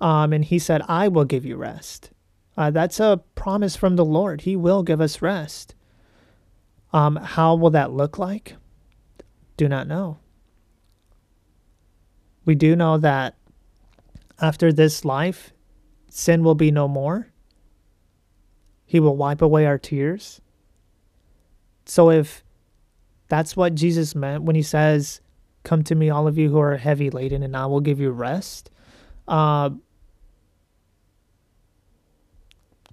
um, 0.00 0.32
and 0.32 0.44
he 0.44 0.58
said, 0.58 0.82
I 0.88 1.06
will 1.06 1.24
give 1.24 1.46
you 1.46 1.56
rest. 1.56 2.10
Uh, 2.56 2.72
that's 2.72 2.98
a 2.98 3.22
promise 3.36 3.76
from 3.76 3.94
the 3.94 4.04
Lord. 4.04 4.40
He 4.40 4.56
will 4.56 4.82
give 4.82 5.00
us 5.00 5.22
rest. 5.22 5.76
Um, 6.94 7.16
how 7.16 7.56
will 7.56 7.70
that 7.70 7.92
look 7.92 8.18
like? 8.18 8.56
Do 9.58 9.68
not 9.68 9.86
know 9.86 10.20
we 12.44 12.54
do 12.54 12.76
know 12.76 12.98
that 12.98 13.36
after 14.40 14.72
this 14.72 15.04
life, 15.04 15.52
sin 16.08 16.44
will 16.44 16.54
be 16.54 16.70
no 16.70 16.88
more. 16.88 17.28
He 18.84 19.00
will 19.00 19.16
wipe 19.16 19.40
away 19.40 19.66
our 19.66 19.78
tears. 19.78 20.40
So, 21.86 22.10
if 22.10 22.44
that's 23.28 23.56
what 23.56 23.74
Jesus 23.74 24.14
meant 24.14 24.44
when 24.44 24.56
he 24.56 24.62
says, 24.62 25.20
Come 25.62 25.82
to 25.84 25.94
me, 25.94 26.10
all 26.10 26.26
of 26.26 26.36
you 26.36 26.50
who 26.50 26.58
are 26.58 26.76
heavy 26.76 27.08
laden, 27.08 27.42
and 27.42 27.56
I 27.56 27.66
will 27.66 27.80
give 27.80 27.98
you 27.98 28.10
rest, 28.10 28.70
uh, 29.26 29.70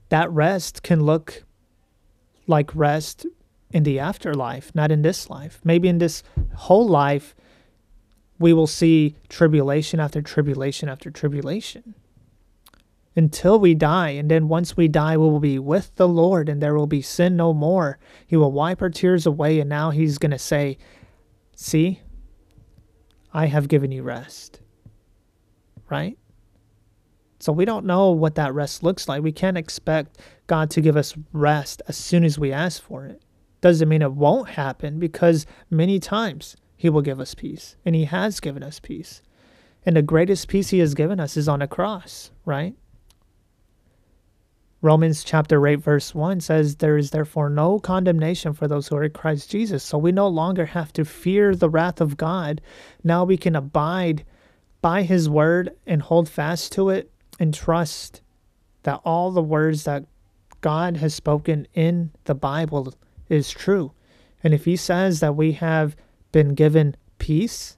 that 0.07 0.31
rest 0.31 0.81
can 0.81 1.03
look 1.03 1.43
like 2.47 2.73
rest 2.73 3.25
in 3.73 3.83
the 3.83 3.99
afterlife, 3.99 4.73
not 4.75 4.91
in 4.91 5.01
this 5.01 5.29
life. 5.29 5.59
Maybe 5.63 5.87
in 5.87 5.97
this 5.97 6.23
whole 6.55 6.87
life, 6.87 7.35
we 8.39 8.53
will 8.53 8.67
see 8.67 9.15
tribulation 9.29 9.99
after 9.99 10.21
tribulation 10.21 10.89
after 10.89 11.11
tribulation 11.11 11.95
until 13.15 13.59
we 13.59 13.75
die. 13.75 14.09
And 14.09 14.29
then 14.29 14.47
once 14.47 14.75
we 14.77 14.87
die, 14.87 15.17
we 15.17 15.29
will 15.29 15.39
be 15.39 15.59
with 15.59 15.95
the 15.95 16.07
Lord 16.07 16.49
and 16.49 16.61
there 16.61 16.75
will 16.75 16.87
be 16.87 17.01
sin 17.01 17.35
no 17.35 17.53
more. 17.53 17.99
He 18.25 18.37
will 18.37 18.51
wipe 18.51 18.81
our 18.81 18.89
tears 18.89 19.25
away. 19.25 19.59
And 19.59 19.69
now 19.69 19.91
He's 19.91 20.17
going 20.17 20.31
to 20.31 20.39
say, 20.39 20.77
See, 21.55 22.01
I 23.33 23.45
have 23.45 23.67
given 23.67 23.91
you 23.91 24.03
rest. 24.03 24.59
Right? 25.89 26.17
So 27.39 27.51
we 27.51 27.65
don't 27.65 27.85
know 27.85 28.11
what 28.11 28.35
that 28.35 28.53
rest 28.53 28.83
looks 28.83 29.07
like. 29.07 29.23
We 29.23 29.31
can't 29.31 29.57
expect 29.57 30.19
God 30.47 30.69
to 30.71 30.81
give 30.81 30.95
us 30.95 31.15
rest 31.33 31.81
as 31.87 31.97
soon 31.97 32.23
as 32.23 32.37
we 32.37 32.51
ask 32.51 32.81
for 32.81 33.05
it. 33.05 33.21
Doesn't 33.61 33.87
mean 33.89 34.01
it 34.01 34.13
won't 34.13 34.49
happen 34.49 34.99
because 34.99 35.45
many 35.69 35.99
times 35.99 36.55
he 36.81 36.89
will 36.89 37.03
give 37.03 37.19
us 37.19 37.35
peace. 37.35 37.75
And 37.85 37.93
He 37.93 38.05
has 38.05 38.39
given 38.39 38.63
us 38.63 38.79
peace. 38.79 39.21
And 39.85 39.95
the 39.95 40.01
greatest 40.01 40.47
peace 40.47 40.69
He 40.69 40.79
has 40.79 40.95
given 40.95 41.19
us 41.19 41.37
is 41.37 41.47
on 41.47 41.61
a 41.61 41.67
cross, 41.67 42.31
right? 42.43 42.73
Romans 44.81 45.23
chapter 45.23 45.67
8, 45.67 45.75
verse 45.75 46.15
1 46.15 46.39
says, 46.39 46.77
There 46.77 46.97
is 46.97 47.11
therefore 47.11 47.51
no 47.51 47.77
condemnation 47.77 48.53
for 48.53 48.67
those 48.67 48.87
who 48.87 48.95
are 48.95 49.03
in 49.03 49.11
Christ 49.11 49.51
Jesus. 49.51 49.83
So 49.83 49.99
we 49.99 50.11
no 50.11 50.27
longer 50.27 50.65
have 50.65 50.91
to 50.93 51.05
fear 51.05 51.55
the 51.55 51.69
wrath 51.69 52.01
of 52.01 52.17
God. 52.17 52.61
Now 53.03 53.25
we 53.25 53.37
can 53.37 53.55
abide 53.55 54.25
by 54.81 55.03
His 55.03 55.29
word 55.29 55.75
and 55.85 56.01
hold 56.01 56.27
fast 56.27 56.71
to 56.71 56.89
it 56.89 57.11
and 57.39 57.53
trust 57.53 58.23
that 58.81 59.01
all 59.05 59.29
the 59.29 59.43
words 59.43 59.83
that 59.83 60.05
God 60.61 60.97
has 60.97 61.13
spoken 61.13 61.67
in 61.75 62.09
the 62.23 62.33
Bible 62.33 62.95
is 63.31 63.49
true. 63.49 63.93
And 64.43 64.53
if 64.53 64.65
He 64.65 64.75
says 64.75 65.19
that 65.19 65.35
we 65.35 65.53
have 65.53 65.95
been 66.31 66.53
given 66.53 66.95
peace, 67.17 67.77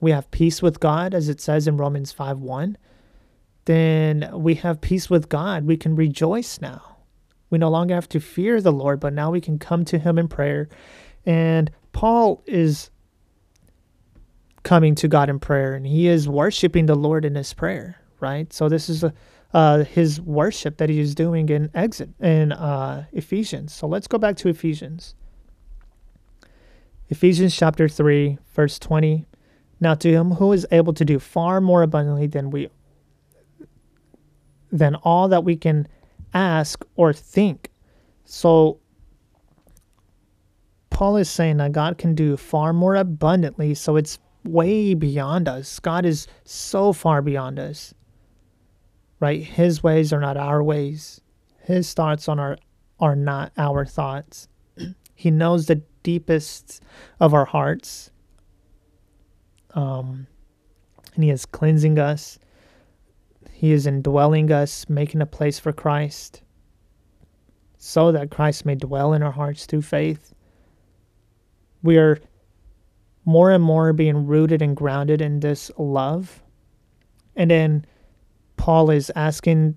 we 0.00 0.10
have 0.10 0.30
peace 0.30 0.62
with 0.62 0.80
God, 0.80 1.14
as 1.14 1.28
it 1.28 1.40
says 1.40 1.66
in 1.68 1.76
Romans 1.76 2.12
5 2.12 2.40
1, 2.40 2.76
then 3.66 4.30
we 4.32 4.54
have 4.56 4.80
peace 4.80 5.10
with 5.10 5.28
God. 5.28 5.66
We 5.66 5.76
can 5.76 5.94
rejoice 5.94 6.60
now. 6.60 6.98
We 7.50 7.58
no 7.58 7.68
longer 7.68 7.94
have 7.94 8.08
to 8.10 8.20
fear 8.20 8.60
the 8.60 8.72
Lord, 8.72 9.00
but 9.00 9.12
now 9.12 9.30
we 9.30 9.40
can 9.40 9.58
come 9.58 9.84
to 9.86 9.98
Him 9.98 10.18
in 10.18 10.28
prayer. 10.28 10.68
And 11.26 11.70
Paul 11.92 12.42
is 12.46 12.90
coming 14.62 14.94
to 14.96 15.08
God 15.08 15.30
in 15.30 15.38
prayer, 15.38 15.74
and 15.74 15.86
he 15.86 16.08
is 16.08 16.28
worshiping 16.28 16.86
the 16.86 16.94
Lord 16.94 17.24
in 17.24 17.34
his 17.34 17.52
prayer, 17.52 18.00
right? 18.20 18.52
So 18.52 18.68
this 18.68 18.88
is 18.88 19.04
a, 19.04 19.12
uh, 19.52 19.84
his 19.84 20.20
worship 20.20 20.76
that 20.76 20.88
he 20.88 21.00
is 21.00 21.14
doing 21.14 21.48
in 21.48 21.70
exit 21.74 22.10
in 22.20 22.52
uh, 22.52 23.04
Ephesians. 23.12 23.74
So 23.74 23.86
let's 23.86 24.06
go 24.06 24.18
back 24.18 24.36
to 24.36 24.48
Ephesians. 24.48 25.14
Ephesians 27.08 27.56
chapter 27.56 27.88
3, 27.88 28.38
verse 28.54 28.78
20. 28.78 29.26
Now 29.80 29.94
to 29.94 30.10
him 30.12 30.32
who 30.32 30.52
is 30.52 30.66
able 30.70 30.92
to 30.92 31.04
do 31.04 31.18
far 31.18 31.60
more 31.60 31.82
abundantly 31.82 32.26
than 32.26 32.50
we 32.50 32.68
than 34.70 34.94
all 34.96 35.26
that 35.28 35.42
we 35.42 35.56
can 35.56 35.88
ask 36.32 36.84
or 36.94 37.12
think. 37.12 37.70
So 38.24 38.78
Paul 40.90 41.16
is 41.16 41.28
saying 41.28 41.56
that 41.56 41.72
God 41.72 41.98
can 41.98 42.14
do 42.14 42.36
far 42.36 42.72
more 42.72 42.94
abundantly, 42.94 43.74
so 43.74 43.96
it's 43.96 44.18
way 44.44 44.94
beyond 44.94 45.48
us. 45.48 45.80
God 45.80 46.04
is 46.04 46.28
so 46.44 46.92
far 46.92 47.22
beyond 47.22 47.58
us. 47.58 47.94
Right? 49.20 49.42
His 49.42 49.82
ways 49.82 50.12
are 50.12 50.20
not 50.20 50.36
our 50.36 50.62
ways. 50.62 51.20
His 51.62 51.92
thoughts 51.92 52.28
on 52.28 52.40
our 52.40 52.56
are 52.98 53.16
not 53.16 53.52
our 53.56 53.86
thoughts. 53.86 54.48
he 55.14 55.30
knows 55.30 55.66
the 55.66 55.82
deepest 56.02 56.82
of 57.20 57.34
our 57.34 57.44
hearts. 57.44 58.10
Um 59.74 60.26
and 61.14 61.24
he 61.24 61.30
is 61.30 61.44
cleansing 61.44 61.98
us. 61.98 62.38
He 63.52 63.72
is 63.72 63.86
indwelling 63.86 64.50
us, 64.50 64.88
making 64.88 65.20
a 65.20 65.26
place 65.26 65.58
for 65.58 65.72
Christ 65.72 66.42
so 67.82 68.12
that 68.12 68.30
Christ 68.30 68.66
may 68.66 68.74
dwell 68.74 69.14
in 69.14 69.22
our 69.22 69.32
hearts 69.32 69.64
through 69.64 69.80
faith. 69.80 70.34
We 71.82 71.96
are 71.96 72.20
more 73.24 73.50
and 73.50 73.64
more 73.64 73.94
being 73.94 74.26
rooted 74.26 74.60
and 74.60 74.76
grounded 74.76 75.22
in 75.22 75.40
this 75.40 75.70
love. 75.78 76.42
And 77.36 77.50
then 77.50 77.86
Paul 78.60 78.90
is 78.90 79.10
asking 79.16 79.74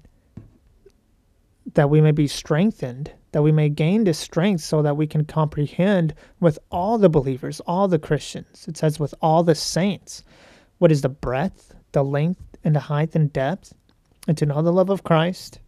that 1.73 1.89
we 1.89 2.01
may 2.01 2.11
be 2.11 2.27
strengthened, 2.27 3.13
that 3.31 3.41
we 3.41 3.53
may 3.53 3.69
gain 3.69 4.03
this 4.03 4.19
strength 4.19 4.61
so 4.61 4.81
that 4.81 4.97
we 4.97 5.07
can 5.07 5.23
comprehend 5.23 6.13
with 6.41 6.59
all 6.69 6.97
the 6.97 7.07
believers, 7.07 7.61
all 7.61 7.87
the 7.87 7.97
Christians. 7.97 8.65
It 8.67 8.75
says, 8.75 8.99
with 8.99 9.15
all 9.21 9.41
the 9.41 9.55
saints, 9.55 10.25
what 10.79 10.91
is 10.91 10.99
the 10.99 11.07
breadth, 11.07 11.73
the 11.93 12.03
length, 12.03 12.41
and 12.65 12.75
the 12.75 12.81
height 12.81 13.15
and 13.15 13.31
depth, 13.31 13.73
and 14.27 14.37
to 14.37 14.45
know 14.45 14.61
the 14.61 14.73
love 14.73 14.89
of 14.89 15.05
Christ, 15.05 15.59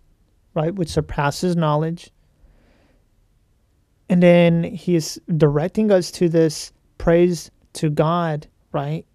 right, 0.53 0.75
which 0.75 0.89
surpasses 0.89 1.55
knowledge. 1.55 2.11
And 4.09 4.21
then 4.21 4.61
he 4.65 4.93
is 4.93 5.21
directing 5.37 5.89
us 5.89 6.11
to 6.11 6.27
this 6.27 6.73
praise 6.97 7.49
to 7.75 7.89
God, 7.89 8.47
right? 8.73 9.05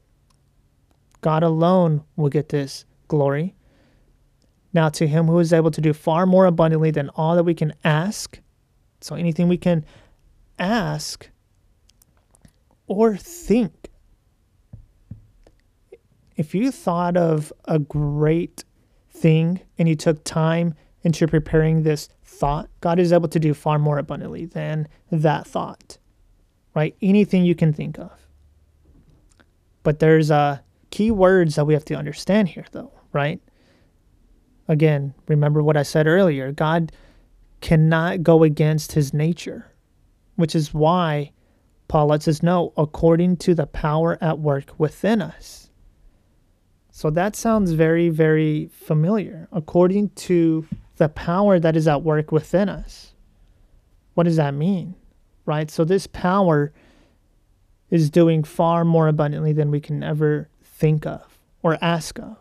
God 1.20 1.42
alone 1.42 2.02
will 2.16 2.30
get 2.30 2.48
this 2.48 2.86
glory. 3.06 3.54
Now, 4.72 4.88
to 4.90 5.06
him 5.06 5.26
who 5.26 5.38
is 5.38 5.52
able 5.52 5.70
to 5.72 5.80
do 5.80 5.92
far 5.92 6.26
more 6.26 6.46
abundantly 6.46 6.90
than 6.90 7.08
all 7.10 7.34
that 7.34 7.44
we 7.44 7.54
can 7.54 7.74
ask, 7.82 8.40
so 9.00 9.16
anything 9.16 9.48
we 9.48 9.56
can 9.56 9.84
ask 10.58 11.28
or 12.86 13.16
think. 13.16 13.88
If 16.36 16.54
you 16.54 16.70
thought 16.70 17.16
of 17.16 17.52
a 17.66 17.78
great 17.78 18.64
thing 19.10 19.60
and 19.78 19.88
you 19.88 19.96
took 19.96 20.24
time 20.24 20.74
into 21.02 21.26
preparing 21.26 21.82
this 21.82 22.08
thought, 22.24 22.68
God 22.80 22.98
is 22.98 23.12
able 23.12 23.28
to 23.28 23.40
do 23.40 23.54
far 23.54 23.78
more 23.78 23.98
abundantly 23.98 24.46
than 24.46 24.88
that 25.10 25.46
thought, 25.46 25.98
right? 26.74 26.94
Anything 27.02 27.44
you 27.44 27.54
can 27.54 27.72
think 27.72 27.98
of. 27.98 28.12
But 29.82 29.98
there's 29.98 30.30
uh, 30.30 30.58
key 30.90 31.10
words 31.10 31.56
that 31.56 31.64
we 31.64 31.74
have 31.74 31.84
to 31.86 31.94
understand 31.94 32.48
here, 32.48 32.66
though, 32.72 32.92
right? 33.12 33.40
Again, 34.70 35.14
remember 35.26 35.64
what 35.64 35.76
I 35.76 35.82
said 35.82 36.06
earlier 36.06 36.52
God 36.52 36.92
cannot 37.60 38.22
go 38.22 38.44
against 38.44 38.92
his 38.92 39.12
nature, 39.12 39.72
which 40.36 40.54
is 40.54 40.72
why 40.72 41.32
Paul 41.88 42.06
lets 42.06 42.28
us 42.28 42.40
know 42.40 42.72
according 42.76 43.38
to 43.38 43.54
the 43.56 43.66
power 43.66 44.16
at 44.20 44.38
work 44.38 44.72
within 44.78 45.20
us. 45.20 45.70
So 46.92 47.10
that 47.10 47.34
sounds 47.34 47.72
very, 47.72 48.10
very 48.10 48.70
familiar. 48.72 49.48
According 49.50 50.10
to 50.10 50.64
the 50.98 51.08
power 51.08 51.58
that 51.58 51.74
is 51.74 51.88
at 51.88 52.04
work 52.04 52.30
within 52.30 52.68
us. 52.68 53.12
What 54.14 54.22
does 54.22 54.36
that 54.36 54.54
mean? 54.54 54.94
Right? 55.46 55.68
So 55.68 55.84
this 55.84 56.06
power 56.06 56.72
is 57.90 58.08
doing 58.08 58.44
far 58.44 58.84
more 58.84 59.08
abundantly 59.08 59.52
than 59.52 59.72
we 59.72 59.80
can 59.80 60.04
ever 60.04 60.48
think 60.62 61.06
of 61.06 61.40
or 61.60 61.76
ask 61.82 62.20
of. 62.20 62.39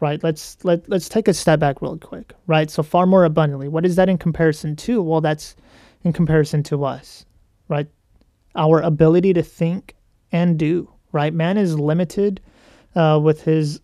Right? 0.00 0.22
Let's 0.22 0.62
let 0.64 0.88
let's 0.88 1.08
take 1.08 1.28
a 1.28 1.34
step 1.34 1.60
back 1.60 1.80
real 1.80 1.96
quick. 1.96 2.34
Right? 2.46 2.70
So 2.70 2.82
far 2.82 3.06
more 3.06 3.24
abundantly. 3.24 3.68
What 3.68 3.86
is 3.86 3.96
that 3.96 4.08
in 4.08 4.18
comparison 4.18 4.76
to? 4.76 5.02
Well, 5.02 5.20
that's 5.20 5.56
in 6.02 6.12
comparison 6.12 6.62
to 6.64 6.84
us. 6.84 7.24
Right? 7.68 7.86
Our 8.54 8.80
ability 8.80 9.32
to 9.34 9.42
think 9.42 9.94
and 10.32 10.58
do. 10.58 10.90
Right? 11.12 11.32
Man 11.32 11.56
is 11.56 11.78
limited 11.78 12.40
uh, 12.94 13.20
with 13.22 13.42
his 13.42 13.80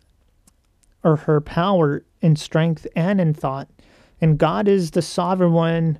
or 1.02 1.16
her 1.16 1.40
power 1.40 2.04
in 2.20 2.36
strength 2.36 2.86
and 2.94 3.20
in 3.20 3.34
thought. 3.34 3.68
And 4.20 4.38
God 4.38 4.68
is 4.68 4.90
the 4.90 5.02
sovereign 5.02 5.52
one 5.52 5.98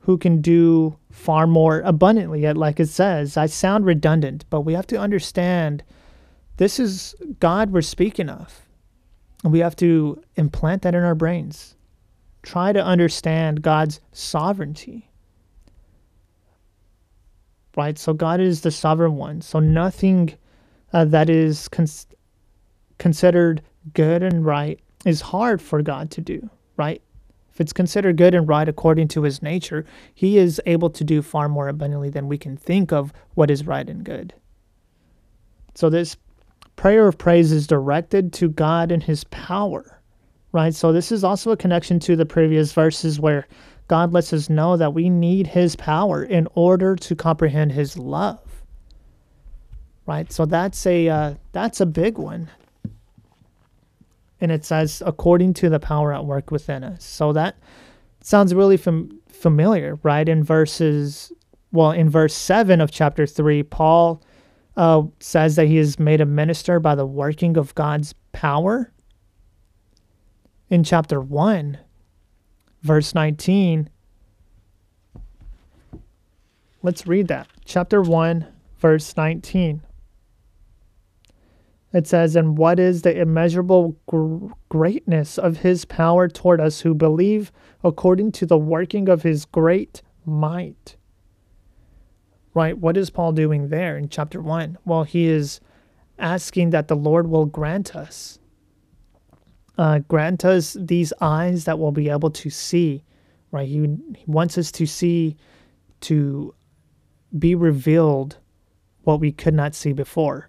who 0.00 0.16
can 0.16 0.40
do 0.40 0.96
far 1.10 1.48
more 1.48 1.80
abundantly. 1.80 2.42
Yet, 2.42 2.56
Like 2.56 2.78
it 2.78 2.88
says, 2.88 3.36
I 3.36 3.46
sound 3.46 3.84
redundant, 3.84 4.44
but 4.50 4.60
we 4.60 4.74
have 4.74 4.86
to 4.88 4.96
understand 4.96 5.82
this 6.58 6.78
is 6.78 7.14
God 7.40 7.72
we're 7.72 7.82
speaking 7.82 8.28
of. 8.28 8.65
And 9.44 9.52
we 9.52 9.60
have 9.60 9.76
to 9.76 10.22
implant 10.36 10.82
that 10.82 10.94
in 10.94 11.02
our 11.02 11.14
brains. 11.14 11.76
Try 12.42 12.72
to 12.72 12.84
understand 12.84 13.62
God's 13.62 14.00
sovereignty. 14.12 15.10
Right? 17.76 17.98
So 17.98 18.14
God 18.14 18.40
is 18.40 18.62
the 18.62 18.70
sovereign 18.70 19.16
one. 19.16 19.42
So 19.42 19.60
nothing 19.60 20.34
uh, 20.92 21.04
that 21.06 21.28
is 21.28 21.68
cons- 21.68 22.06
considered 22.98 23.62
good 23.92 24.22
and 24.22 24.44
right 24.44 24.80
is 25.04 25.20
hard 25.20 25.60
for 25.60 25.82
God 25.82 26.10
to 26.12 26.20
do, 26.20 26.48
right? 26.76 27.02
If 27.52 27.60
it's 27.60 27.72
considered 27.72 28.16
good 28.16 28.34
and 28.34 28.48
right 28.48 28.68
according 28.68 29.08
to 29.08 29.22
his 29.22 29.42
nature, 29.42 29.86
he 30.14 30.38
is 30.38 30.60
able 30.66 30.90
to 30.90 31.04
do 31.04 31.22
far 31.22 31.48
more 31.48 31.68
abundantly 31.68 32.10
than 32.10 32.28
we 32.28 32.38
can 32.38 32.56
think 32.56 32.92
of 32.92 33.12
what 33.34 33.50
is 33.50 33.66
right 33.66 33.88
and 33.88 34.04
good. 34.04 34.34
So 35.74 35.88
this 35.88 36.16
prayer 36.76 37.08
of 37.08 37.18
praise 37.18 37.52
is 37.52 37.66
directed 37.66 38.32
to 38.34 38.48
God 38.48 38.92
and 38.92 39.02
his 39.02 39.24
power, 39.24 40.00
right? 40.52 40.74
So 40.74 40.92
this 40.92 41.10
is 41.10 41.24
also 41.24 41.50
a 41.50 41.56
connection 41.56 41.98
to 42.00 42.16
the 42.16 42.26
previous 42.26 42.72
verses 42.72 43.18
where 43.18 43.46
God 43.88 44.12
lets 44.12 44.32
us 44.32 44.50
know 44.50 44.76
that 44.76 44.94
we 44.94 45.08
need 45.08 45.46
his 45.46 45.76
power 45.76 46.22
in 46.22 46.48
order 46.54 46.96
to 46.96 47.16
comprehend 47.16 47.72
his 47.72 47.96
love. 47.96 48.40
Right? 50.06 50.30
So 50.30 50.46
that's 50.46 50.86
a 50.86 51.08
uh, 51.08 51.34
that's 51.52 51.80
a 51.80 51.86
big 51.86 52.16
one 52.16 52.48
and 54.40 54.52
it 54.52 54.64
says 54.64 55.02
according 55.04 55.54
to 55.54 55.68
the 55.68 55.80
power 55.80 56.12
at 56.12 56.24
work 56.24 56.50
within 56.50 56.84
us. 56.84 57.04
So 57.04 57.32
that 57.32 57.56
sounds 58.22 58.54
really 58.54 58.76
fam- 58.76 59.20
familiar, 59.28 59.98
right? 60.02 60.28
In 60.28 60.42
verses, 60.42 61.32
well, 61.72 61.92
in 61.92 62.10
verse 62.10 62.34
7 62.34 62.80
of 62.80 62.90
chapter 62.90 63.26
3, 63.26 63.62
Paul 63.64 64.22
uh, 64.76 65.02
says 65.20 65.56
that 65.56 65.66
he 65.66 65.78
is 65.78 65.98
made 65.98 66.20
a 66.20 66.26
minister 66.26 66.80
by 66.80 66.94
the 66.94 67.06
working 67.06 67.56
of 67.56 67.74
God's 67.74 68.14
power. 68.32 68.92
In 70.68 70.84
chapter 70.84 71.20
1, 71.20 71.78
verse 72.82 73.14
19, 73.14 73.88
let's 76.82 77.06
read 77.06 77.28
that. 77.28 77.48
Chapter 77.64 78.02
1, 78.02 78.46
verse 78.78 79.16
19 79.16 79.82
it 81.96 82.06
says, 82.06 82.36
And 82.36 82.58
what 82.58 82.78
is 82.78 83.02
the 83.02 83.18
immeasurable 83.18 83.96
gr- 84.06 84.48
greatness 84.68 85.38
of 85.38 85.58
his 85.58 85.86
power 85.86 86.28
toward 86.28 86.60
us 86.60 86.80
who 86.80 86.94
believe 86.94 87.50
according 87.82 88.32
to 88.32 88.44
the 88.44 88.58
working 88.58 89.08
of 89.08 89.22
his 89.22 89.46
great 89.46 90.02
might? 90.26 90.96
Right? 92.56 92.76
What 92.76 92.96
is 92.96 93.10
Paul 93.10 93.32
doing 93.32 93.68
there 93.68 93.96
in 93.96 94.08
chapter 94.08 94.40
1? 94.40 94.78
Well, 94.84 95.04
he 95.04 95.26
is 95.26 95.60
asking 96.18 96.70
that 96.70 96.88
the 96.88 96.96
Lord 96.96 97.28
will 97.28 97.44
grant 97.44 97.94
us. 97.94 98.38
Uh, 99.78 100.00
grant 100.00 100.44
us 100.44 100.76
these 100.80 101.12
eyes 101.20 101.66
that 101.66 101.78
will 101.78 101.92
be 101.92 102.08
able 102.08 102.30
to 102.30 102.50
see, 102.50 103.04
right? 103.52 103.68
He, 103.68 103.80
he 104.16 104.24
wants 104.26 104.56
us 104.56 104.72
to 104.72 104.86
see, 104.86 105.36
to 106.00 106.54
be 107.38 107.54
revealed 107.54 108.38
what 109.02 109.20
we 109.20 109.30
could 109.30 109.54
not 109.54 109.74
see 109.74 109.92
before 109.92 110.48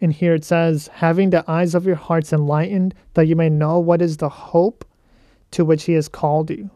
and 0.00 0.12
here 0.12 0.34
it 0.34 0.44
says, 0.44 0.88
having 0.94 1.30
the 1.30 1.44
eyes 1.50 1.74
of 1.74 1.84
your 1.84 1.96
hearts 1.96 2.32
enlightened, 2.32 2.94
that 3.14 3.26
you 3.26 3.34
may 3.34 3.48
know 3.48 3.78
what 3.78 4.00
is 4.00 4.18
the 4.18 4.28
hope 4.28 4.84
to 5.50 5.64
which 5.64 5.84
he 5.84 5.94
has 5.94 6.08
called 6.08 6.50
you. 6.50 6.70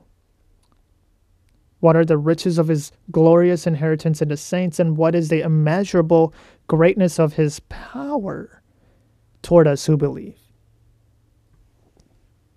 What 1.83 1.97
are 1.97 2.05
the 2.05 2.17
riches 2.17 2.59
of 2.59 2.69
his 2.69 2.93
glorious 3.11 3.67
inheritance 3.67 4.23
in 4.23 4.29
the 4.29 4.37
saints, 4.37 4.79
and 4.79 4.97
what 4.97 5.17
is 5.17 5.31
the 5.31 5.41
immeasurable 5.41 6.33
greatness 6.69 7.19
of 7.19 7.33
his 7.33 7.59
power 7.71 8.63
toward 9.43 9.67
us 9.67 9.85
who 9.87 9.97
believe? 9.97 10.39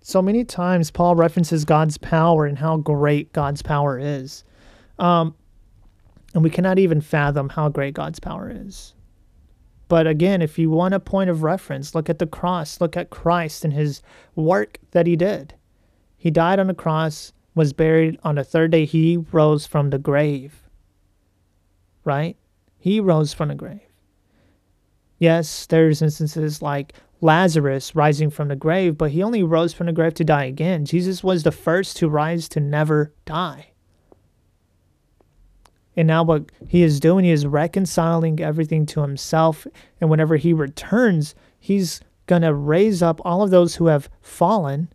So 0.00 0.22
many 0.22 0.44
times, 0.44 0.92
Paul 0.92 1.16
references 1.16 1.64
God's 1.64 1.98
power 1.98 2.46
and 2.46 2.56
how 2.56 2.76
great 2.76 3.32
God's 3.32 3.62
power 3.62 3.98
is. 3.98 4.44
Um, 5.00 5.34
and 6.32 6.44
we 6.44 6.48
cannot 6.50 6.78
even 6.78 7.00
fathom 7.00 7.48
how 7.48 7.68
great 7.68 7.94
God's 7.94 8.20
power 8.20 8.48
is. 8.48 8.94
But 9.88 10.06
again, 10.06 10.40
if 10.40 10.56
you 10.56 10.70
want 10.70 10.94
a 10.94 11.00
point 11.00 11.30
of 11.30 11.42
reference, 11.42 11.96
look 11.96 12.08
at 12.08 12.20
the 12.20 12.28
cross, 12.28 12.80
look 12.80 12.96
at 12.96 13.10
Christ 13.10 13.64
and 13.64 13.72
his 13.72 14.02
work 14.36 14.78
that 14.92 15.08
he 15.08 15.16
did. 15.16 15.54
He 16.16 16.30
died 16.30 16.60
on 16.60 16.68
the 16.68 16.74
cross, 16.74 17.32
was 17.56 17.72
buried 17.72 18.20
on 18.22 18.36
the 18.36 18.44
third 18.44 18.70
day, 18.70 18.84
he 18.84 19.16
rose 19.16 19.66
from 19.66 19.90
the 19.90 19.98
grave. 19.98 20.62
Right? 22.04 22.36
He 22.78 23.00
rose 23.00 23.32
from 23.32 23.48
the 23.48 23.56
grave. 23.56 23.80
Yes, 25.18 25.66
there's 25.66 26.02
instances 26.02 26.60
like 26.60 26.92
Lazarus 27.22 27.96
rising 27.96 28.28
from 28.28 28.48
the 28.48 28.56
grave, 28.56 28.98
but 28.98 29.10
he 29.10 29.22
only 29.22 29.42
rose 29.42 29.72
from 29.72 29.86
the 29.86 29.92
grave 29.92 30.14
to 30.14 30.24
die 30.24 30.44
again. 30.44 30.84
Jesus 30.84 31.24
was 31.24 31.42
the 31.42 31.50
first 31.50 31.96
to 31.96 32.08
rise 32.08 32.48
to 32.50 32.60
never 32.60 33.14
die. 33.24 33.72
And 35.96 36.06
now, 36.06 36.22
what 36.22 36.52
he 36.68 36.82
is 36.82 37.00
doing, 37.00 37.24
he 37.24 37.30
is 37.30 37.46
reconciling 37.46 38.38
everything 38.38 38.84
to 38.86 39.00
himself. 39.00 39.66
And 39.98 40.10
whenever 40.10 40.36
he 40.36 40.52
returns, 40.52 41.34
he's 41.58 42.02
going 42.26 42.42
to 42.42 42.52
raise 42.52 43.02
up 43.02 43.18
all 43.24 43.42
of 43.42 43.50
those 43.50 43.76
who 43.76 43.86
have 43.86 44.10
fallen, 44.20 44.92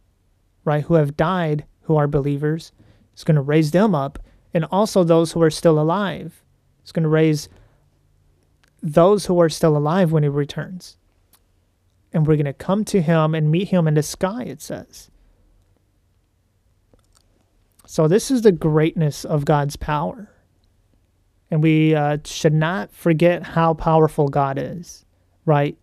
right, 0.63 0.83
who 0.83 0.93
have 0.93 1.17
died, 1.17 1.65
who 1.83 1.95
are 1.95 2.07
believers. 2.07 2.71
He's 3.13 3.23
going 3.23 3.35
to 3.35 3.41
raise 3.41 3.71
them 3.71 3.93
up, 3.93 4.19
and 4.53 4.65
also 4.65 5.03
those 5.03 5.31
who 5.31 5.41
are 5.41 5.49
still 5.49 5.79
alive. 5.79 6.43
He's 6.81 6.91
going 6.91 7.03
to 7.03 7.09
raise 7.09 7.49
those 8.81 9.25
who 9.25 9.39
are 9.39 9.49
still 9.49 9.77
alive 9.77 10.11
when 10.11 10.23
he 10.23 10.29
returns. 10.29 10.97
And 12.13 12.27
we're 12.27 12.35
going 12.35 12.45
to 12.45 12.53
come 12.53 12.83
to 12.85 13.01
him 13.01 13.35
and 13.35 13.51
meet 13.51 13.69
him 13.69 13.87
in 13.87 13.93
the 13.93 14.03
sky, 14.03 14.43
it 14.43 14.61
says. 14.61 15.09
So, 17.85 18.07
this 18.07 18.31
is 18.31 18.41
the 18.41 18.51
greatness 18.51 19.25
of 19.25 19.45
God's 19.45 19.75
power. 19.75 20.29
And 21.49 21.61
we 21.61 21.93
uh, 21.93 22.19
should 22.23 22.53
not 22.53 22.93
forget 22.93 23.43
how 23.43 23.73
powerful 23.73 24.29
God 24.29 24.57
is, 24.57 25.05
right? 25.45 25.77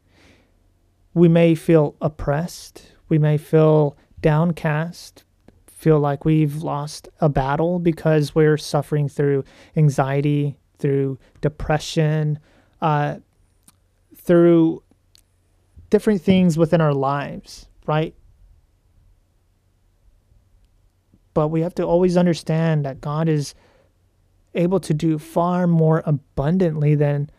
We 1.13 1.29
may 1.29 1.55
feel 1.55 1.97
oppressed, 2.01 2.93
we 3.09 3.19
may 3.19 3.37
feel 3.37 3.97
downcast, 4.21 5.25
feel 5.79 6.01
like 6.01 6.25
we've 6.25 6.57
lost 6.57 7.09
a 7.21 7.29
battle 7.29 7.79
because 7.79 8.35
we're 8.35 8.57
suffering 8.57 9.09
through 9.09 9.45
anxiety, 9.77 10.57
through 10.77 11.17
depression, 11.41 12.41
uh, 12.83 13.19
through 14.17 14.83
different 15.89 16.21
things 16.21 16.59
within 16.59 16.81
our 16.81 16.93
lives, 16.93 17.69
right? 17.87 18.13
But 21.33 21.49
we 21.49 21.61
have 21.61 21.77
to 21.77 21.85
always 21.85 22.17
understand 22.17 22.85
that 22.85 23.01
God 23.01 23.29
is 23.29 23.55
able 24.57 24.81
to 24.81 24.93
do 24.93 25.17
far 25.17 25.69
more 25.69 26.03
abundantly 26.05 26.97
than 26.97 27.31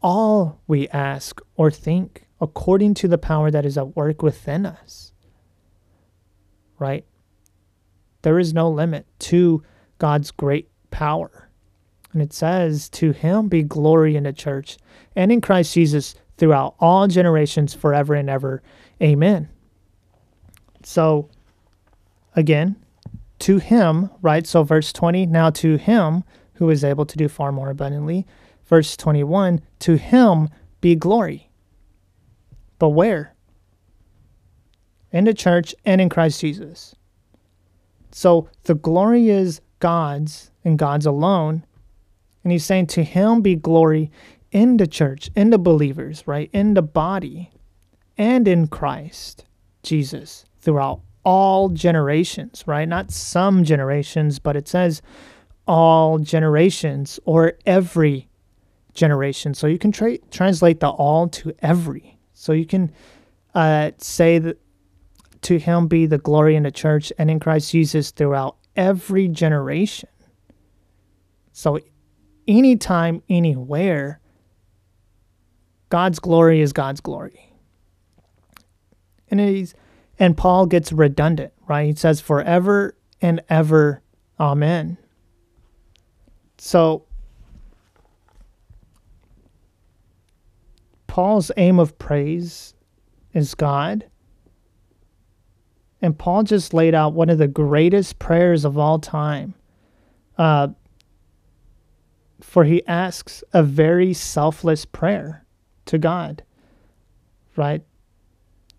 all 0.00 0.60
we 0.68 0.86
ask 0.90 1.40
or 1.56 1.72
think, 1.72 2.28
according 2.40 2.94
to 2.94 3.08
the 3.08 3.18
power 3.18 3.50
that 3.50 3.66
is 3.66 3.76
at 3.76 3.96
work 3.96 4.22
within 4.22 4.64
us. 4.66 5.10
Right? 6.78 7.07
There 8.22 8.38
is 8.38 8.52
no 8.52 8.70
limit 8.70 9.06
to 9.20 9.62
God's 9.98 10.30
great 10.30 10.68
power. 10.90 11.48
And 12.12 12.22
it 12.22 12.32
says, 12.32 12.88
To 12.90 13.12
him 13.12 13.48
be 13.48 13.62
glory 13.62 14.16
in 14.16 14.24
the 14.24 14.32
church 14.32 14.78
and 15.14 15.30
in 15.30 15.40
Christ 15.40 15.74
Jesus 15.74 16.14
throughout 16.36 16.74
all 16.80 17.06
generations, 17.08 17.74
forever 17.74 18.14
and 18.14 18.30
ever. 18.30 18.62
Amen. 19.02 19.48
So, 20.82 21.28
again, 22.34 22.76
to 23.40 23.58
him, 23.58 24.10
right? 24.22 24.46
So, 24.46 24.62
verse 24.62 24.92
20, 24.92 25.26
now 25.26 25.50
to 25.50 25.76
him 25.76 26.24
who 26.54 26.70
is 26.70 26.82
able 26.82 27.06
to 27.06 27.16
do 27.16 27.28
far 27.28 27.52
more 27.52 27.70
abundantly. 27.70 28.26
Verse 28.66 28.96
21 28.96 29.60
To 29.80 29.96
him 29.96 30.48
be 30.80 30.94
glory. 30.94 31.50
But 32.78 32.90
where? 32.90 33.34
In 35.10 35.24
the 35.24 35.34
church 35.34 35.74
and 35.84 36.00
in 36.00 36.08
Christ 36.08 36.40
Jesus. 36.40 36.94
So 38.12 38.48
the 38.64 38.74
glory 38.74 39.28
is 39.28 39.60
God's 39.80 40.50
and 40.64 40.78
God's 40.78 41.06
alone. 41.06 41.64
And 42.42 42.52
he's 42.52 42.64
saying, 42.64 42.86
To 42.88 43.04
him 43.04 43.42
be 43.42 43.54
glory 43.54 44.10
in 44.50 44.76
the 44.76 44.86
church, 44.86 45.30
in 45.36 45.50
the 45.50 45.58
believers, 45.58 46.26
right? 46.26 46.50
In 46.52 46.74
the 46.74 46.82
body 46.82 47.50
and 48.16 48.48
in 48.48 48.66
Christ 48.68 49.44
Jesus 49.82 50.44
throughout 50.60 51.00
all 51.24 51.68
generations, 51.68 52.64
right? 52.66 52.88
Not 52.88 53.10
some 53.10 53.64
generations, 53.64 54.38
but 54.38 54.56
it 54.56 54.66
says 54.68 55.02
all 55.66 56.18
generations 56.18 57.20
or 57.24 57.54
every 57.66 58.28
generation. 58.94 59.54
So 59.54 59.66
you 59.66 59.78
can 59.78 59.92
tra- 59.92 60.18
translate 60.30 60.80
the 60.80 60.88
all 60.88 61.28
to 61.28 61.54
every. 61.60 62.18
So 62.32 62.52
you 62.52 62.66
can 62.66 62.92
uh, 63.54 63.90
say 63.98 64.38
that 64.38 64.58
to 65.42 65.58
him 65.58 65.86
be 65.86 66.06
the 66.06 66.18
glory 66.18 66.56
in 66.56 66.62
the 66.64 66.70
church 66.70 67.12
and 67.18 67.30
in 67.30 67.40
Christ 67.40 67.72
Jesus 67.72 68.10
throughout 68.10 68.56
every 68.76 69.28
generation. 69.28 70.08
So 71.52 71.80
anytime, 72.46 73.22
anywhere, 73.28 74.20
God's 75.88 76.18
glory 76.18 76.60
is 76.60 76.72
God's 76.72 77.00
glory. 77.00 77.52
And 79.30 79.40
he's 79.40 79.74
and 80.18 80.36
Paul 80.36 80.66
gets 80.66 80.92
redundant, 80.92 81.52
right? 81.66 81.86
He 81.86 81.94
says 81.94 82.20
forever 82.20 82.96
and 83.20 83.40
ever. 83.48 84.02
Amen. 84.40 84.98
So, 86.58 87.04
Paul's 91.06 91.52
aim 91.56 91.78
of 91.78 91.98
praise 91.98 92.74
is 93.32 93.54
God. 93.54 94.06
And 96.00 96.18
Paul 96.18 96.44
just 96.44 96.72
laid 96.72 96.94
out 96.94 97.12
one 97.12 97.28
of 97.28 97.38
the 97.38 97.48
greatest 97.48 98.18
prayers 98.18 98.64
of 98.64 98.78
all 98.78 98.98
time. 98.98 99.54
Uh, 100.36 100.68
for 102.40 102.64
he 102.64 102.86
asks 102.86 103.42
a 103.52 103.62
very 103.62 104.14
selfless 104.14 104.84
prayer 104.84 105.44
to 105.86 105.98
God, 105.98 106.42
right? 107.56 107.82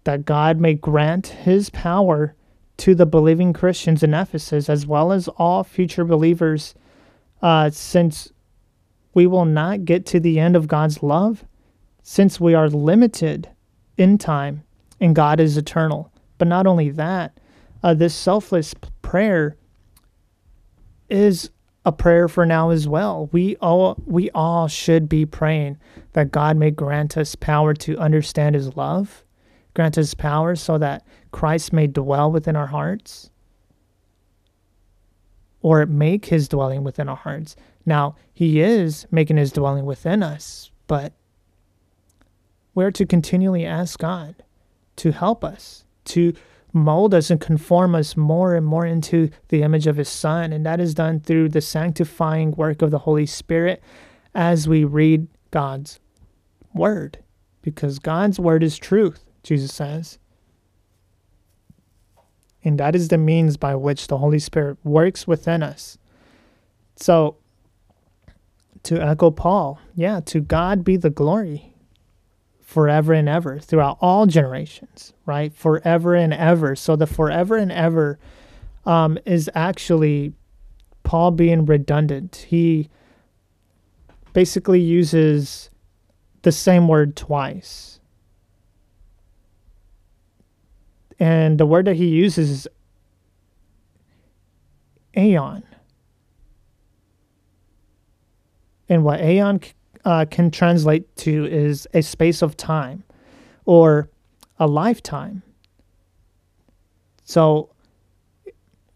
That 0.05 0.25
God 0.25 0.59
may 0.59 0.75
grant 0.75 1.27
his 1.27 1.69
power 1.69 2.35
to 2.77 2.95
the 2.95 3.05
believing 3.05 3.51
Christians 3.51 4.01
in 4.01 4.13
Ephesus, 4.13 4.69
as 4.69 4.87
well 4.87 5.11
as 5.11 5.27
all 5.27 5.65
future 5.65 6.05
believers 6.05 6.73
uh, 7.41 7.69
since 7.69 8.31
we 9.13 9.27
will 9.27 9.45
not 9.45 9.83
get 9.83 10.05
to 10.07 10.19
the 10.21 10.39
end 10.39 10.55
of 10.55 10.67
God's 10.69 11.03
love, 11.03 11.43
since 12.01 12.39
we 12.39 12.53
are 12.53 12.69
limited 12.69 13.49
in 13.97 14.17
time 14.17 14.63
and 14.99 15.15
God 15.15 15.39
is 15.39 15.57
eternal. 15.57 16.08
But 16.39 16.47
not 16.47 16.65
only 16.65 16.89
that, 16.89 17.39
uh, 17.83 17.93
this 17.93 18.15
selfless 18.15 18.73
prayer 19.03 19.55
is 21.09 21.51
a 21.85 21.91
prayer 21.91 22.27
for 22.27 22.45
now 22.45 22.71
as 22.71 22.87
well. 22.87 23.29
We 23.31 23.55
all 23.57 24.01
we 24.05 24.29
all 24.31 24.67
should 24.67 25.07
be 25.07 25.25
praying 25.25 25.77
that 26.13 26.31
God 26.31 26.57
may 26.57 26.71
grant 26.71 27.17
us 27.17 27.35
power 27.35 27.73
to 27.75 27.97
understand 27.97 28.55
his 28.55 28.75
love, 28.75 29.23
grant 29.75 29.97
us 29.97 30.13
power 30.13 30.55
so 30.55 30.77
that 30.77 31.05
Christ 31.31 31.71
may 31.71 31.87
dwell 31.87 32.31
within 32.31 32.55
our 32.55 32.67
hearts, 32.67 33.29
or 35.61 35.85
make 35.85 36.25
his 36.25 36.47
dwelling 36.47 36.83
within 36.83 37.07
our 37.09 37.15
hearts. 37.15 37.55
Now, 37.85 38.15
he 38.33 38.61
is 38.61 39.07
making 39.11 39.37
his 39.37 39.51
dwelling 39.51 39.85
within 39.85 40.21
us, 40.21 40.71
but 40.87 41.13
we're 42.75 42.91
to 42.91 43.05
continually 43.05 43.65
ask 43.65 43.99
God 43.99 44.35
to 44.97 45.11
help 45.11 45.43
us, 45.43 45.85
to 46.09 46.33
mold 46.73 47.13
us 47.13 47.29
and 47.29 47.41
conform 47.41 47.95
us 47.95 48.15
more 48.15 48.55
and 48.55 48.65
more 48.65 48.85
into 48.85 49.29
the 49.49 49.63
image 49.63 49.87
of 49.87 49.97
his 49.97 50.09
Son. 50.09 50.53
And 50.53 50.65
that 50.65 50.79
is 50.79 50.93
done 50.93 51.19
through 51.19 51.49
the 51.49 51.61
sanctifying 51.61 52.51
work 52.51 52.81
of 52.81 52.91
the 52.91 52.99
Holy 52.99 53.25
Spirit 53.25 53.81
as 54.35 54.67
we 54.67 54.83
read 54.83 55.27
God's 55.51 55.99
word. 56.73 57.19
Because 57.61 57.99
God's 57.99 58.39
word 58.39 58.63
is 58.63 58.77
truth, 58.77 59.25
Jesus 59.43 59.73
says. 59.73 60.19
And 62.63 62.79
that 62.79 62.95
is 62.95 63.07
the 63.07 63.17
means 63.17 63.57
by 63.57 63.75
which 63.75 64.07
the 64.07 64.17
Holy 64.17 64.39
Spirit 64.39 64.77
works 64.83 65.25
within 65.25 65.63
us. 65.63 65.97
So, 66.95 67.37
to 68.83 69.01
echo 69.01 69.31
Paul, 69.31 69.79
yeah, 69.95 70.19
to 70.25 70.41
God 70.41 70.83
be 70.83 70.97
the 70.97 71.09
glory 71.09 71.73
forever 72.69 73.13
and 73.13 73.27
ever 73.27 73.59
throughout 73.59 73.97
all 73.99 74.25
generations, 74.25 75.13
right? 75.25 75.53
Forever 75.53 76.15
and 76.15 76.33
ever. 76.33 76.75
So, 76.75 76.95
the 76.95 77.07
forever 77.07 77.57
and 77.57 77.71
ever 77.71 78.19
um, 78.85 79.17
is 79.25 79.49
actually 79.55 80.33
Paul 81.03 81.31
being 81.31 81.65
redundant. 81.65 82.45
He 82.47 82.89
basically 84.33 84.79
uses 84.79 85.69
the 86.43 86.51
same 86.51 86.87
word 86.87 87.15
twice 87.15 87.99
And 91.19 91.59
the 91.59 91.65
word 91.65 91.85
that 91.85 91.97
he 91.97 92.07
uses 92.07 92.49
is 92.49 92.67
aeon. 95.17 95.63
And 98.87 99.03
what 99.03 99.19
aeon 99.21 99.61
uh, 100.05 100.25
can 100.29 100.51
translate 100.51 101.15
to 101.17 101.45
is 101.45 101.87
a 101.93 102.01
space 102.01 102.41
of 102.41 102.57
time 102.57 103.03
or 103.65 104.09
a 104.57 104.67
lifetime. 104.67 105.41
So 107.23 107.69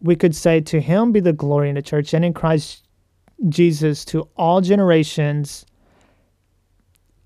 we 0.00 0.16
could 0.16 0.34
say, 0.34 0.60
To 0.60 0.80
him 0.80 1.12
be 1.12 1.20
the 1.20 1.32
glory 1.32 1.68
in 1.68 1.74
the 1.74 1.82
church 1.82 2.14
and 2.14 2.24
in 2.24 2.34
Christ 2.34 2.86
Jesus 3.48 4.04
to 4.06 4.28
all 4.36 4.60
generations 4.60 5.66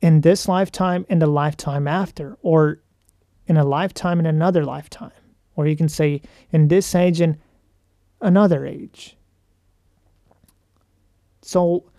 in 0.00 0.20
this 0.20 0.46
lifetime 0.48 1.04
and 1.08 1.20
the 1.20 1.26
lifetime 1.26 1.88
after, 1.88 2.38
or 2.42 2.80
in 3.46 3.56
a 3.56 3.64
lifetime 3.64 4.18
and 4.18 4.28
another 4.28 4.64
lifetime. 4.64 5.10
Or 5.56 5.66
you 5.66 5.76
can 5.76 5.88
say 5.88 6.22
in 6.52 6.68
this 6.68 6.94
age 6.94 7.20
and 7.20 7.36
another 8.20 8.64
age. 8.64 9.16
So 11.42 11.90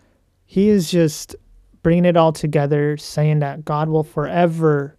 he 0.45 0.69
is 0.69 0.89
just 0.89 1.35
bringing 1.83 2.05
it 2.05 2.17
all 2.17 2.33
together, 2.33 2.97
saying 2.97 3.39
that 3.39 3.65
God 3.65 3.89
will 3.89 4.03
forever 4.03 4.97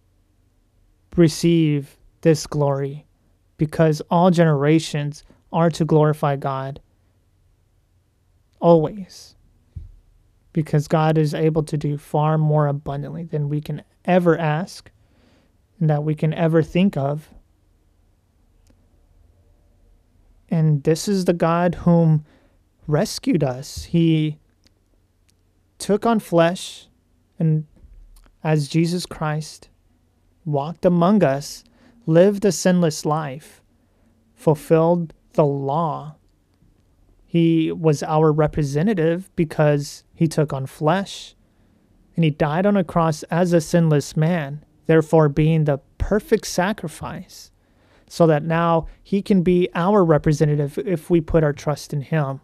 receive 1.15 1.97
this 2.21 2.47
glory 2.47 3.05
because 3.57 4.01
all 4.09 4.31
generations 4.31 5.23
are 5.51 5.69
to 5.69 5.85
glorify 5.85 6.35
God 6.35 6.79
always. 8.59 9.35
Because 10.53 10.87
God 10.87 11.17
is 11.17 11.33
able 11.33 11.63
to 11.63 11.77
do 11.77 11.97
far 11.97 12.37
more 12.37 12.67
abundantly 12.67 13.23
than 13.23 13.49
we 13.49 13.61
can 13.61 13.83
ever 14.05 14.37
ask 14.37 14.91
and 15.79 15.89
that 15.89 16.03
we 16.03 16.15
can 16.15 16.33
ever 16.33 16.61
think 16.61 16.97
of. 16.97 17.29
And 20.49 20.83
this 20.83 21.07
is 21.07 21.25
the 21.25 21.33
God 21.33 21.75
whom 21.75 22.25
rescued 22.87 23.43
us. 23.43 23.85
He 23.85 24.37
took 25.81 26.05
on 26.05 26.19
flesh 26.19 26.87
and 27.39 27.65
as 28.43 28.67
Jesus 28.67 29.05
Christ 29.07 29.69
walked 30.45 30.85
among 30.85 31.23
us, 31.23 31.63
lived 32.05 32.45
a 32.45 32.51
sinless 32.51 33.03
life, 33.03 33.61
fulfilled 34.35 35.13
the 35.33 35.45
law. 35.45 36.15
He 37.25 37.71
was 37.71 38.03
our 38.03 38.31
representative 38.31 39.29
because 39.35 40.03
he 40.13 40.27
took 40.27 40.53
on 40.53 40.67
flesh 40.67 41.35
and 42.15 42.23
he 42.23 42.29
died 42.29 42.65
on 42.65 42.77
a 42.77 42.83
cross 42.83 43.23
as 43.23 43.51
a 43.51 43.61
sinless 43.61 44.15
man, 44.15 44.63
therefore 44.85 45.29
being 45.29 45.63
the 45.63 45.79
perfect 45.97 46.45
sacrifice, 46.45 47.49
so 48.07 48.27
that 48.27 48.43
now 48.43 48.85
he 49.01 49.21
can 49.21 49.41
be 49.41 49.69
our 49.73 50.03
representative 50.03 50.77
if 50.79 51.09
we 51.09 51.21
put 51.21 51.43
our 51.43 51.53
trust 51.53 51.91
in 51.91 52.01
him. 52.01 52.41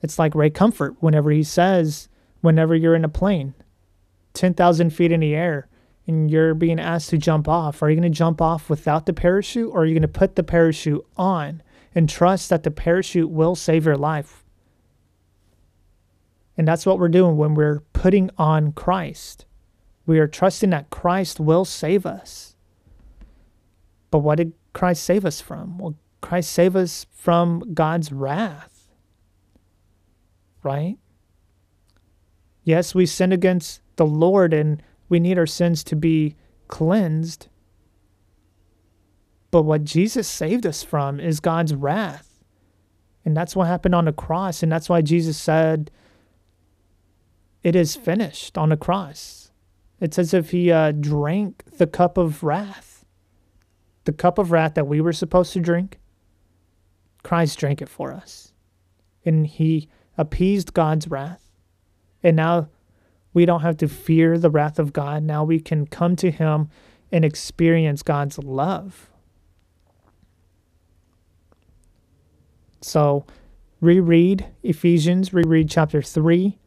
It's 0.00 0.18
like 0.18 0.34
Ray 0.34 0.50
Comfort 0.50 0.96
whenever 1.00 1.30
he 1.30 1.42
says, 1.42 2.08
whenever 2.44 2.74
you're 2.76 2.94
in 2.94 3.06
a 3.06 3.08
plane, 3.08 3.54
10,000 4.34 4.90
feet 4.90 5.10
in 5.10 5.20
the 5.20 5.34
air, 5.34 5.66
and 6.06 6.30
you're 6.30 6.54
being 6.54 6.78
asked 6.78 7.08
to 7.08 7.16
jump 7.16 7.48
off, 7.48 7.82
are 7.82 7.88
you 7.88 7.96
going 7.96 8.12
to 8.12 8.16
jump 8.16 8.42
off 8.42 8.68
without 8.68 9.06
the 9.06 9.14
parachute 9.14 9.70
or 9.72 9.80
are 9.80 9.86
you 9.86 9.94
going 9.94 10.02
to 10.02 10.08
put 10.08 10.36
the 10.36 10.42
parachute 10.42 11.04
on 11.16 11.62
and 11.94 12.06
trust 12.06 12.50
that 12.50 12.62
the 12.62 12.70
parachute 12.70 13.30
will 13.30 13.54
save 13.54 13.86
your 13.86 13.96
life? 13.96 14.44
And 16.58 16.68
that's 16.68 16.84
what 16.84 16.98
we're 16.98 17.08
doing 17.08 17.38
when 17.38 17.54
we're 17.54 17.80
putting 17.94 18.30
on 18.36 18.72
Christ. 18.72 19.46
We 20.04 20.18
are 20.18 20.28
trusting 20.28 20.68
that 20.68 20.90
Christ 20.90 21.40
will 21.40 21.64
save 21.64 22.04
us. 22.04 22.56
But 24.10 24.18
what 24.18 24.36
did 24.36 24.52
Christ 24.74 25.02
save 25.02 25.24
us 25.24 25.40
from? 25.40 25.78
Well, 25.78 25.94
Christ 26.20 26.52
saved 26.52 26.76
us 26.76 27.06
from 27.10 27.72
God's 27.72 28.12
wrath. 28.12 28.88
Right? 30.62 30.98
Yes, 32.64 32.94
we 32.94 33.06
sin 33.06 33.30
against 33.30 33.80
the 33.96 34.06
Lord 34.06 34.52
and 34.52 34.82
we 35.08 35.20
need 35.20 35.38
our 35.38 35.46
sins 35.46 35.84
to 35.84 35.96
be 35.96 36.34
cleansed. 36.66 37.48
But 39.50 39.62
what 39.62 39.84
Jesus 39.84 40.26
saved 40.26 40.66
us 40.66 40.82
from 40.82 41.20
is 41.20 41.38
God's 41.38 41.74
wrath. 41.74 42.42
And 43.24 43.36
that's 43.36 43.54
what 43.54 43.68
happened 43.68 43.94
on 43.94 44.06
the 44.06 44.12
cross. 44.12 44.62
And 44.62 44.72
that's 44.72 44.88
why 44.88 45.00
Jesus 45.00 45.38
said, 45.38 45.90
It 47.62 47.76
is 47.76 47.94
finished 47.94 48.58
on 48.58 48.70
the 48.70 48.76
cross. 48.76 49.52
It's 50.00 50.18
as 50.18 50.34
if 50.34 50.50
he 50.50 50.72
uh, 50.72 50.92
drank 50.92 51.64
the 51.78 51.86
cup 51.86 52.18
of 52.18 52.42
wrath. 52.42 53.04
The 54.04 54.12
cup 54.12 54.38
of 54.38 54.50
wrath 54.50 54.74
that 54.74 54.86
we 54.86 55.00
were 55.00 55.12
supposed 55.12 55.52
to 55.52 55.60
drink, 55.60 55.98
Christ 57.22 57.58
drank 57.58 57.80
it 57.80 57.88
for 57.88 58.12
us. 58.12 58.52
And 59.24 59.46
he 59.46 59.88
appeased 60.18 60.74
God's 60.74 61.08
wrath. 61.08 61.43
And 62.24 62.36
now 62.36 62.68
we 63.34 63.44
don't 63.44 63.60
have 63.60 63.76
to 63.76 63.88
fear 63.88 64.38
the 64.38 64.50
wrath 64.50 64.78
of 64.78 64.92
God. 64.92 65.22
Now 65.22 65.44
we 65.44 65.60
can 65.60 65.86
come 65.86 66.16
to 66.16 66.30
Him 66.30 66.70
and 67.12 67.24
experience 67.24 68.02
God's 68.02 68.38
love. 68.38 69.10
So, 72.80 73.24
reread 73.80 74.46
Ephesians, 74.62 75.32
reread 75.32 75.70
chapter 75.70 76.02
3, 76.02 76.58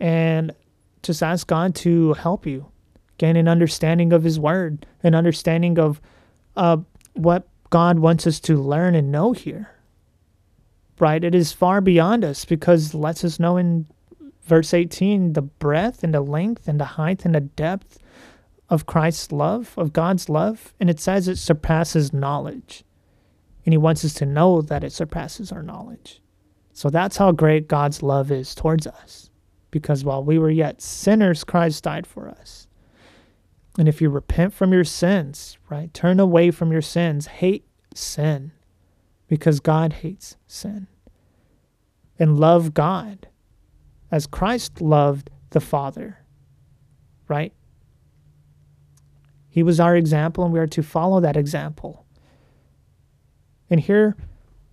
and 0.00 0.52
just 1.02 1.22
ask 1.22 1.46
God 1.46 1.74
to 1.76 2.14
help 2.14 2.46
you 2.46 2.70
gain 3.18 3.36
an 3.36 3.48
understanding 3.48 4.12
of 4.12 4.24
His 4.24 4.38
Word, 4.38 4.86
an 5.02 5.14
understanding 5.14 5.78
of 5.78 6.00
uh, 6.56 6.78
what 7.14 7.48
God 7.70 7.98
wants 7.98 8.26
us 8.26 8.40
to 8.40 8.56
learn 8.56 8.94
and 8.94 9.12
know 9.12 9.32
here. 9.32 9.70
Right? 10.98 11.22
It 11.22 11.34
is 11.34 11.52
far 11.52 11.80
beyond 11.80 12.24
us 12.24 12.44
because 12.44 12.92
it 12.92 12.98
lets 12.98 13.24
us 13.24 13.38
know 13.38 13.56
in 13.56 13.86
verse 14.48 14.74
18 14.74 15.34
the 15.34 15.42
breadth 15.42 16.02
and 16.02 16.14
the 16.14 16.20
length 16.20 16.66
and 16.66 16.80
the 16.80 16.84
height 16.84 17.24
and 17.24 17.34
the 17.34 17.40
depth 17.40 17.98
of 18.68 18.86
Christ's 18.86 19.32
love, 19.32 19.74
of 19.76 19.92
God's 19.92 20.28
love. 20.28 20.74
And 20.80 20.90
it 20.90 21.00
says 21.00 21.28
it 21.28 21.36
surpasses 21.36 22.12
knowledge. 22.12 22.84
And 23.64 23.72
He 23.72 23.78
wants 23.78 24.04
us 24.04 24.14
to 24.14 24.26
know 24.26 24.62
that 24.62 24.84
it 24.84 24.92
surpasses 24.92 25.52
our 25.52 25.62
knowledge. 25.62 26.22
So 26.72 26.90
that's 26.90 27.16
how 27.16 27.32
great 27.32 27.68
God's 27.68 28.02
love 28.02 28.30
is 28.30 28.54
towards 28.54 28.86
us. 28.86 29.30
Because 29.70 30.04
while 30.04 30.24
we 30.24 30.38
were 30.38 30.50
yet 30.50 30.80
sinners, 30.80 31.44
Christ 31.44 31.84
died 31.84 32.06
for 32.06 32.28
us. 32.28 32.66
And 33.78 33.88
if 33.88 34.00
you 34.00 34.10
repent 34.10 34.54
from 34.54 34.72
your 34.72 34.84
sins, 34.84 35.58
right, 35.68 35.92
turn 35.92 36.18
away 36.18 36.50
from 36.50 36.72
your 36.72 36.82
sins, 36.82 37.26
hate 37.26 37.66
sin, 37.94 38.52
because 39.28 39.60
God 39.60 39.94
hates 39.94 40.36
sin, 40.46 40.88
and 42.18 42.40
love 42.40 42.74
God 42.74 43.28
as 44.10 44.26
Christ 44.26 44.80
loved 44.80 45.30
the 45.50 45.60
Father, 45.60 46.18
right? 47.28 47.52
He 49.48 49.62
was 49.62 49.80
our 49.80 49.96
example, 49.96 50.44
and 50.44 50.52
we 50.52 50.58
are 50.60 50.66
to 50.68 50.82
follow 50.82 51.20
that 51.20 51.36
example. 51.36 52.06
And 53.70 53.80
here, 53.80 54.16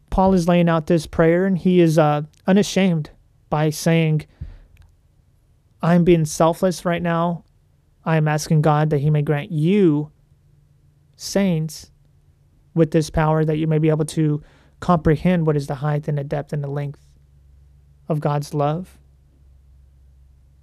Paul 0.10 0.34
is 0.34 0.48
laying 0.48 0.70
out 0.70 0.88
this 0.88 1.08
prayer, 1.08 1.46
and 1.46 1.58
he 1.58 1.80
is 1.80 1.98
uh, 1.98 2.24
unashamed 2.48 3.10
by 3.50 3.70
saying, 3.70 4.26
I'm 5.82 6.04
being 6.04 6.26
selfless 6.26 6.86
right 6.86 7.02
now. 7.02 7.44
I 8.06 8.18
am 8.18 8.28
asking 8.28 8.62
God 8.62 8.90
that 8.92 9.00
He 9.00 9.10
may 9.10 9.22
grant 9.22 9.52
you, 9.52 10.12
saints, 11.16 11.92
with 12.74 12.92
this 12.92 13.10
power, 13.10 13.46
that 13.46 13.58
you 13.58 13.68
may 13.68 13.78
be 13.78 13.90
able 13.90 14.06
to 14.06 14.44
comprehend 14.80 15.48
what 15.48 15.56
is 15.56 15.68
the 15.68 15.76
height 15.76 16.08
and 16.08 16.18
the 16.18 16.24
depth 16.24 16.54
and 16.54 16.64
the 16.64 16.70
length 16.70 17.00
of 18.08 18.20
God's 18.20 18.54
love 18.54 19.00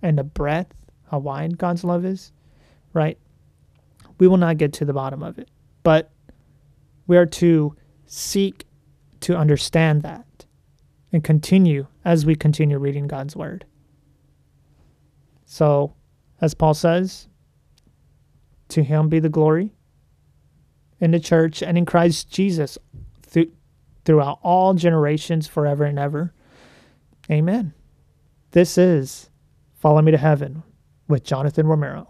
and 0.02 0.18
the 0.18 0.24
breadth, 0.24 0.74
how 1.10 1.18
wide 1.18 1.58
God's 1.58 1.84
love 1.84 2.04
is, 2.04 2.32
right? 2.92 3.18
We 4.18 4.28
will 4.28 4.36
not 4.36 4.58
get 4.58 4.72
to 4.74 4.84
the 4.84 4.92
bottom 4.92 5.22
of 5.22 5.38
it, 5.38 5.48
but 5.82 6.10
we 7.06 7.16
are 7.16 7.26
to 7.26 7.74
seek 8.06 8.66
to 9.20 9.36
understand 9.36 10.02
that 10.02 10.46
and 11.12 11.22
continue 11.22 11.86
as 12.04 12.26
we 12.26 12.34
continue 12.34 12.78
reading 12.78 13.06
God's 13.06 13.36
word. 13.36 13.64
So, 15.44 15.94
as 16.40 16.54
Paul 16.54 16.74
says, 16.74 17.28
to 18.68 18.82
him 18.82 19.08
be 19.08 19.20
the 19.20 19.28
glory 19.28 19.74
in 20.98 21.10
the 21.10 21.20
church 21.20 21.62
and 21.62 21.76
in 21.76 21.84
Christ 21.84 22.30
Jesus 22.30 22.78
th- 23.30 23.50
throughout 24.04 24.38
all 24.42 24.72
generations, 24.72 25.46
forever 25.46 25.84
and 25.84 25.98
ever. 25.98 26.32
Amen. 27.30 27.74
This 28.52 28.78
is 28.78 29.30
Follow 29.82 30.00
Me 30.00 30.12
to 30.12 30.18
Heaven 30.18 30.62
with 31.08 31.24
Jonathan 31.24 31.66
Romero. 31.66 32.06